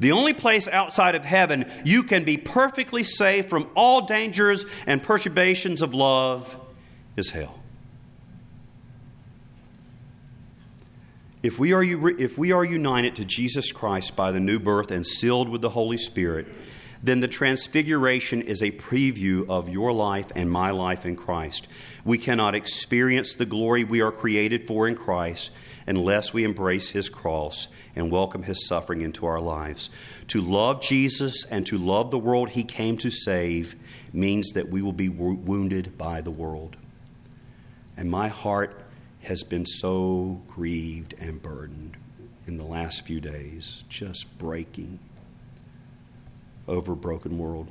The 0.00 0.12
only 0.12 0.32
place 0.32 0.68
outside 0.68 1.14
of 1.14 1.22
heaven 1.22 1.70
you 1.84 2.02
can 2.02 2.24
be 2.24 2.38
perfectly 2.38 3.04
safe 3.04 3.46
from 3.50 3.68
all 3.74 4.06
dangers 4.06 4.64
and 4.86 5.02
perturbations 5.02 5.82
of 5.82 5.92
love 5.92 6.58
is 7.14 7.28
hell. 7.28 7.60
If 11.42 11.58
we, 11.58 11.74
are, 11.74 11.82
if 11.84 12.38
we 12.38 12.52
are 12.52 12.64
united 12.64 13.16
to 13.16 13.26
Jesus 13.26 13.70
Christ 13.70 14.16
by 14.16 14.30
the 14.30 14.40
new 14.40 14.58
birth 14.58 14.90
and 14.90 15.06
sealed 15.06 15.50
with 15.50 15.60
the 15.60 15.68
Holy 15.68 15.98
Spirit, 15.98 16.46
then 17.02 17.20
the 17.20 17.28
transfiguration 17.28 18.42
is 18.42 18.62
a 18.62 18.70
preview 18.72 19.48
of 19.48 19.68
your 19.68 19.92
life 19.92 20.26
and 20.34 20.50
my 20.50 20.70
life 20.70 21.04
in 21.04 21.16
Christ. 21.16 21.68
We 22.04 22.18
cannot 22.18 22.54
experience 22.54 23.34
the 23.34 23.46
glory 23.46 23.84
we 23.84 24.00
are 24.00 24.12
created 24.12 24.66
for 24.66 24.88
in 24.88 24.96
Christ 24.96 25.50
unless 25.86 26.32
we 26.32 26.44
embrace 26.44 26.90
his 26.90 27.08
cross 27.08 27.68
and 27.94 28.10
welcome 28.10 28.42
his 28.42 28.66
suffering 28.66 29.02
into 29.02 29.26
our 29.26 29.40
lives. 29.40 29.88
To 30.28 30.40
love 30.40 30.82
Jesus 30.82 31.44
and 31.44 31.66
to 31.66 31.78
love 31.78 32.10
the 32.10 32.18
world 32.18 32.50
he 32.50 32.64
came 32.64 32.96
to 32.98 33.10
save 33.10 33.76
means 34.12 34.52
that 34.52 34.68
we 34.68 34.82
will 34.82 34.92
be 34.92 35.08
wounded 35.08 35.96
by 35.96 36.20
the 36.20 36.30
world. 36.30 36.76
And 37.96 38.10
my 38.10 38.28
heart 38.28 38.82
has 39.22 39.42
been 39.42 39.66
so 39.66 40.42
grieved 40.46 41.14
and 41.18 41.42
burdened 41.42 41.96
in 42.46 42.58
the 42.58 42.64
last 42.64 43.04
few 43.04 43.20
days, 43.20 43.84
just 43.88 44.38
breaking 44.38 44.98
over 46.68 46.92
a 46.92 46.96
broken 46.96 47.38
world. 47.38 47.68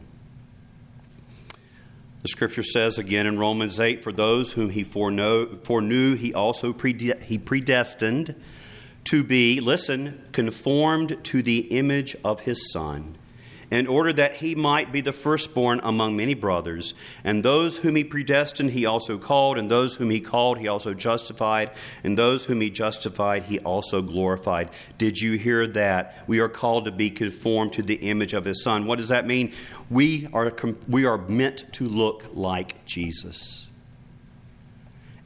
The 2.22 2.30
scripture 2.30 2.64
says 2.64 2.98
again 2.98 3.28
in 3.28 3.38
Romans 3.38 3.80
8 3.80 4.04
for 4.04 4.12
those 4.12 4.54
whom 4.54 4.72
he 4.72 4.84
foreknew, 4.84 6.16
he 6.16 6.34
also 6.34 6.74
he 6.74 7.38
predestined 7.38 8.36
to 9.04 9.24
be, 9.24 9.60
listen, 9.60 10.24
conformed 10.32 11.24
to 11.26 11.44
the 11.44 11.60
image 11.60 12.16
of 12.24 12.42
his 12.42 12.72
Son, 12.72 13.16
in 13.76 13.88
order 13.88 14.14
that 14.14 14.38
he 14.38 14.56
might 14.56 14.92
be 14.92 15.02
the 15.02 15.12
firstborn 15.12 15.80
among 15.84 16.16
many 16.16 16.34
brothers. 16.34 16.94
And 17.24 17.44
those 17.44 17.78
whom 17.78 17.96
he 17.96 18.04
predestined, 18.04 18.72
he 18.72 18.86
also 18.86 19.18
called, 19.18 19.58
and 19.58 19.70
those 19.70 19.96
whom 19.96 20.10
he 20.10 20.20
called, 20.20 20.60
he 20.60 20.68
also 20.68 20.94
justified, 20.94 21.72
and 22.04 22.18
those 22.18 22.46
whom 22.46 22.62
he 22.62 22.70
justified, 22.70 23.44
he 23.44 23.60
also 23.60 24.02
glorified. 24.02 24.70
Did 24.98 25.20
you 25.20 25.34
hear 25.34 25.68
that? 25.68 26.24
We 26.28 26.40
are 26.40 26.50
called 26.50 26.86
to 26.86 26.92
be 26.92 27.10
conformed 27.10 27.74
to 27.74 27.84
the 27.84 27.96
image 27.96 28.34
of 28.34 28.46
his 28.46 28.64
son. 28.64 28.86
What 28.86 28.98
does 28.98 29.10
that 29.10 29.28
mean? 29.28 29.52
We 29.90 30.28
are, 30.34 30.54
we 30.88 31.06
are 31.06 31.18
meant 31.18 31.72
to 31.74 31.88
look 31.88 32.30
like 32.34 32.86
Jesus. 32.86 33.68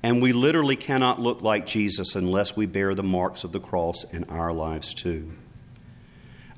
And 0.02 0.22
we 0.22 0.32
literally 0.32 0.78
cannot 0.78 1.20
look 1.20 1.42
like 1.42 1.66
Jesus 1.66 2.16
unless 2.16 2.56
we 2.56 2.66
bear 2.66 2.96
the 2.96 3.04
marks 3.04 3.44
of 3.44 3.52
the 3.52 3.60
cross 3.60 4.06
in 4.06 4.24
our 4.26 4.54
lives 4.54 4.94
too. 4.94 5.34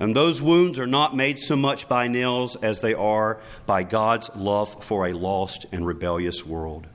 And 0.01 0.15
those 0.15 0.41
wounds 0.41 0.79
are 0.79 0.87
not 0.87 1.15
made 1.15 1.37
so 1.37 1.55
much 1.55 1.87
by 1.87 2.07
nails 2.07 2.55
as 2.55 2.81
they 2.81 2.95
are 2.95 3.39
by 3.67 3.83
God's 3.83 4.35
love 4.35 4.83
for 4.83 5.05
a 5.05 5.13
lost 5.13 5.67
and 5.71 5.85
rebellious 5.85 6.43
world. 6.43 6.87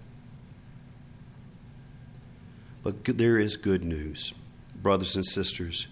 But 2.83 3.05
there 3.05 3.39
is 3.39 3.57
good 3.57 3.85
news, 3.85 4.35
brothers 4.75 5.15
and 5.15 5.25
sisters. 5.25 5.87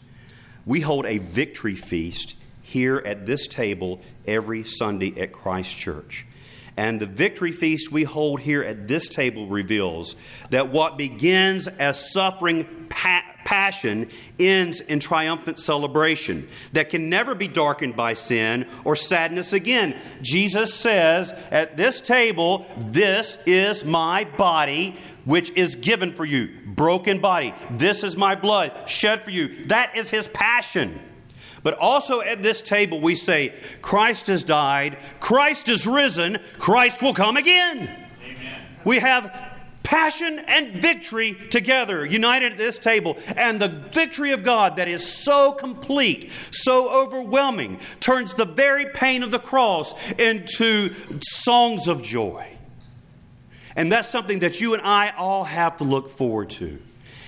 We 0.66 0.81
hold 0.81 1.07
a 1.07 1.18
victory 1.18 1.77
feast 1.77 2.35
here 2.62 3.00
at 3.07 3.27
this 3.27 3.46
table 3.46 4.00
every 4.27 4.64
Sunday 4.64 5.14
at 5.16 5.31
Christ 5.31 5.77
Church. 5.77 6.27
And 6.77 7.01
the 7.01 7.07
victory 7.07 7.53
feast 7.53 7.93
we 7.93 8.03
hold 8.03 8.41
here 8.41 8.63
at 8.63 8.89
this 8.89 9.09
table 9.09 9.47
reveals 9.47 10.17
that 10.51 10.71
what 10.71 10.99
begins 10.99 11.69
as 11.69 12.13
suffering 12.13 12.87
pa- 12.89 13.23
passion 13.45 14.09
ends 14.39 14.81
in 14.81 14.99
triumphant 14.99 15.59
celebration 15.59 16.49
that 16.73 16.89
can 16.89 17.09
never 17.09 17.35
be 17.35 17.47
darkened 17.47 17.95
by 17.95 18.15
sin 18.15 18.67
or 18.85 18.97
sadness 18.97 19.53
again. 19.53 19.97
Jesus 20.23 20.75
says 20.75 21.31
at 21.51 21.77
this 21.77 22.01
table, 22.01 22.67
This 22.77 23.39
is 23.47 23.85
my 23.85 24.25
body, 24.25 24.97
which 25.25 25.51
is 25.53 25.77
given 25.77 26.13
for 26.13 26.25
you. 26.25 26.49
Broken 26.67 27.21
body. 27.21 27.55
This 27.71 28.03
is 28.03 28.17
my 28.17 28.35
blood 28.35 28.73
shed 28.87 29.23
for 29.23 29.31
you. 29.31 29.67
That 29.67 29.97
is 29.97 30.11
his 30.11 30.27
passion. 30.29 30.99
But 31.64 31.74
also 31.79 32.20
at 32.20 32.42
this 32.42 32.62
table, 32.62 33.00
we 33.00 33.16
say, 33.16 33.53
Christ 33.83 34.29
has 34.29 34.44
died, 34.44 34.98
Christ 35.18 35.68
is 35.68 35.87
risen, 35.87 36.38
Christ 36.59 37.03
will 37.03 37.14
come 37.14 37.37
again. 37.37 37.90
Amen. 38.22 38.61
We 38.85 39.00
have 39.00 39.53
passion 39.83 40.40
and 40.40 40.70
victory 40.70 41.35
together, 41.50 42.05
united 42.05 42.53
at 42.53 42.59
this 42.59 42.79
table. 42.79 43.16
And 43.35 43.61
the 43.61 43.68
victory 43.68 44.33
of 44.33 44.44
God 44.44 44.77
that 44.77 44.88
is 44.88 45.24
so 45.24 45.53
complete, 45.53 46.31
so 46.50 46.90
overwhelming, 47.03 47.81
turns 47.98 48.35
the 48.35 48.44
very 48.44 48.87
pain 48.87 49.22
of 49.22 49.31
the 49.31 49.38
cross 49.38 49.94
into 50.12 50.92
songs 51.22 51.88
of 51.88 52.03
joy. 52.03 52.46
And 53.74 53.90
that's 53.90 54.09
something 54.09 54.40
that 54.40 54.61
you 54.61 54.74
and 54.74 54.83
I 54.83 55.14
all 55.16 55.44
have 55.44 55.79
to 55.79 55.85
look 55.85 56.11
forward 56.11 56.50
to. 56.50 56.79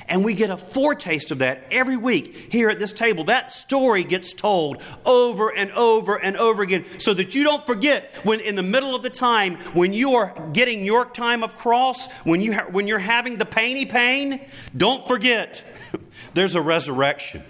And 0.08 0.24
we 0.24 0.34
get 0.34 0.50
a 0.50 0.56
foretaste 0.56 1.30
of 1.30 1.38
that 1.38 1.64
every 1.70 1.96
week 1.96 2.52
here 2.52 2.68
at 2.68 2.78
this 2.78 2.92
table. 2.92 3.24
That 3.24 3.52
story 3.52 4.04
gets 4.04 4.32
told 4.32 4.82
over 5.04 5.54
and 5.54 5.70
over 5.72 6.16
and 6.16 6.36
over 6.36 6.62
again 6.62 6.84
so 6.98 7.12
that 7.14 7.34
you 7.34 7.42
don't 7.42 7.66
forget 7.66 8.14
when 8.24 8.40
in 8.40 8.54
the 8.54 8.62
middle 8.62 8.94
of 8.94 9.02
the 9.02 9.10
time 9.10 9.56
when 9.74 9.92
you 9.92 10.14
are 10.14 10.34
getting 10.52 10.84
your 10.84 11.04
time 11.04 11.42
of 11.42 11.58
cross, 11.58 12.10
when 12.20 12.40
you 12.40 12.54
ha- 12.54 12.66
when 12.70 12.86
you're 12.86 12.98
having 12.98 13.36
the 13.36 13.46
painy 13.46 13.86
pain, 13.86 14.48
don't 14.76 15.06
forget 15.06 15.64
there's 16.34 16.54
a 16.54 16.62
resurrection. 16.62 17.42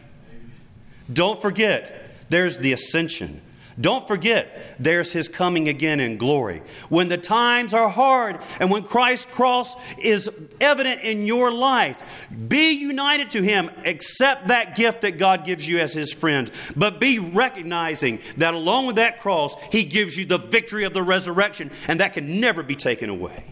Don't 1.12 1.40
forget 1.40 2.28
there's 2.28 2.58
the 2.58 2.72
ascension. 2.72 3.40
Don't 3.78 4.08
forget, 4.08 4.76
there's 4.78 5.12
his 5.12 5.28
coming 5.28 5.68
again 5.68 6.00
in 6.00 6.16
glory. 6.16 6.62
When 6.88 7.08
the 7.08 7.18
times 7.18 7.74
are 7.74 7.90
hard 7.90 8.40
and 8.58 8.70
when 8.70 8.84
Christ's 8.84 9.26
cross 9.26 9.76
is 9.98 10.30
evident 10.60 11.02
in 11.02 11.26
your 11.26 11.52
life, 11.52 12.28
be 12.48 12.72
united 12.72 13.30
to 13.30 13.42
him. 13.42 13.70
Accept 13.84 14.48
that 14.48 14.76
gift 14.76 15.02
that 15.02 15.18
God 15.18 15.44
gives 15.44 15.68
you 15.68 15.78
as 15.78 15.92
his 15.92 16.10
friend. 16.10 16.50
But 16.74 17.00
be 17.00 17.18
recognizing 17.18 18.20
that 18.38 18.54
along 18.54 18.86
with 18.86 18.96
that 18.96 19.20
cross, 19.20 19.54
he 19.70 19.84
gives 19.84 20.16
you 20.16 20.24
the 20.24 20.38
victory 20.38 20.84
of 20.84 20.94
the 20.94 21.02
resurrection, 21.02 21.70
and 21.86 22.00
that 22.00 22.14
can 22.14 22.40
never 22.40 22.62
be 22.62 22.76
taken 22.76 23.10
away. 23.10 23.44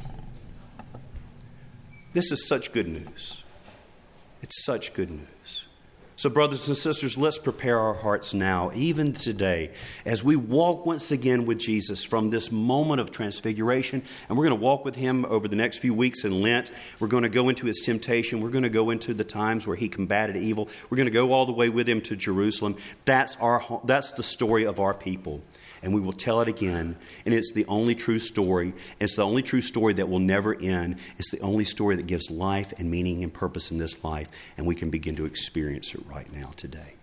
This 2.15 2.33
is 2.33 2.49
such 2.49 2.73
good 2.73 2.89
news. 2.89 3.43
It's 4.41 4.65
such 4.65 4.95
good 4.95 5.11
news. 5.11 5.34
So, 6.17 6.31
brothers 6.31 6.69
and 6.69 6.77
sisters, 6.77 7.19
let's 7.19 7.39
prepare 7.39 7.77
our 7.77 7.95
hearts 7.95 8.35
now, 8.35 8.71
even 8.73 9.15
today, 9.15 9.73
as 10.07 10.23
we 10.23 10.37
walk 10.37 10.87
once 10.87 11.11
again 11.11 11.45
with 11.45 11.59
Jesus 11.59 12.05
from 12.05 12.31
this 12.31 12.53
moment 12.53 13.01
of 13.01 13.11
transfiguration. 13.11 14.01
And 14.29 14.39
we're 14.39 14.45
going 14.45 14.57
to 14.57 14.65
walk 14.65 14.85
with 14.85 14.95
him 14.95 15.25
over 15.25 15.49
the 15.49 15.57
next 15.57 15.79
few 15.79 15.93
weeks 15.93 16.23
in 16.25 16.41
Lent. 16.41 16.71
We're 17.01 17.09
going 17.09 17.25
to 17.25 17.29
go 17.29 17.49
into 17.49 17.67
his 17.67 17.81
temptation. 17.81 18.41
We're 18.41 18.51
going 18.51 18.63
to 18.63 18.69
go 18.69 18.91
into 18.91 19.13
the 19.13 19.25
times 19.25 19.67
where 19.67 19.77
he 19.77 19.89
combated 19.89 20.37
evil. 20.37 20.69
We're 20.89 20.97
going 20.97 21.07
to 21.07 21.11
go 21.11 21.33
all 21.33 21.47
the 21.47 21.53
way 21.53 21.69
with 21.69 21.89
him 21.89 22.01
to 22.03 22.15
Jerusalem. 22.15 22.77
That's, 23.07 23.35
our, 23.37 23.81
that's 23.83 24.13
the 24.13 24.23
story 24.23 24.67
of 24.67 24.79
our 24.79 24.95
people 24.95 25.43
and 25.85 25.95
we 25.95 26.01
will 26.01 26.13
tell 26.13 26.41
it 26.41 26.49
again. 26.49 26.97
And 27.25 27.35
it's 27.35 27.53
the 27.53 27.67
only 27.67 27.95
true 27.95 28.19
story. 28.19 28.73
It's 28.99 29.17
the 29.17 29.23
only 29.23 29.43
true 29.43 29.61
story 29.61 29.93
that 29.95 30.09
will 30.09 30.19
never 30.19 30.61
end. 30.61 30.99
It's 31.19 31.31
the 31.31 31.41
only 31.41 31.65
story 31.65 31.95
that 31.97 32.07
gives 32.07 32.31
life 32.31 32.73
and 32.79 32.91
meaning 32.91 33.23
and 33.23 33.33
purpose 33.33 33.71
in 33.71 33.79
this 33.79 34.03
life, 34.03 34.29
and 34.57 34.67
we 34.67 34.75
can 34.75 34.91
begin 34.91 35.15
to 35.17 35.27
experience 35.27 35.95
it 35.95 36.01
right 36.07 36.33
now 36.33 36.51
today. 36.57 36.95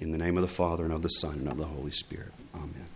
In 0.00 0.10
the 0.10 0.18
name 0.18 0.36
of 0.36 0.42
the 0.42 0.48
Father, 0.48 0.84
and 0.84 0.92
of 0.92 1.02
the 1.02 1.08
Son, 1.08 1.34
and 1.34 1.48
of 1.48 1.58
the 1.58 1.66
Holy 1.66 1.90
Spirit. 1.90 2.32
Amen. 2.54 2.86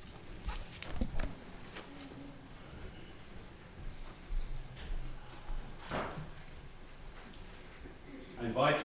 I 8.40 8.46
invite 8.46 8.74
you. 8.74 8.80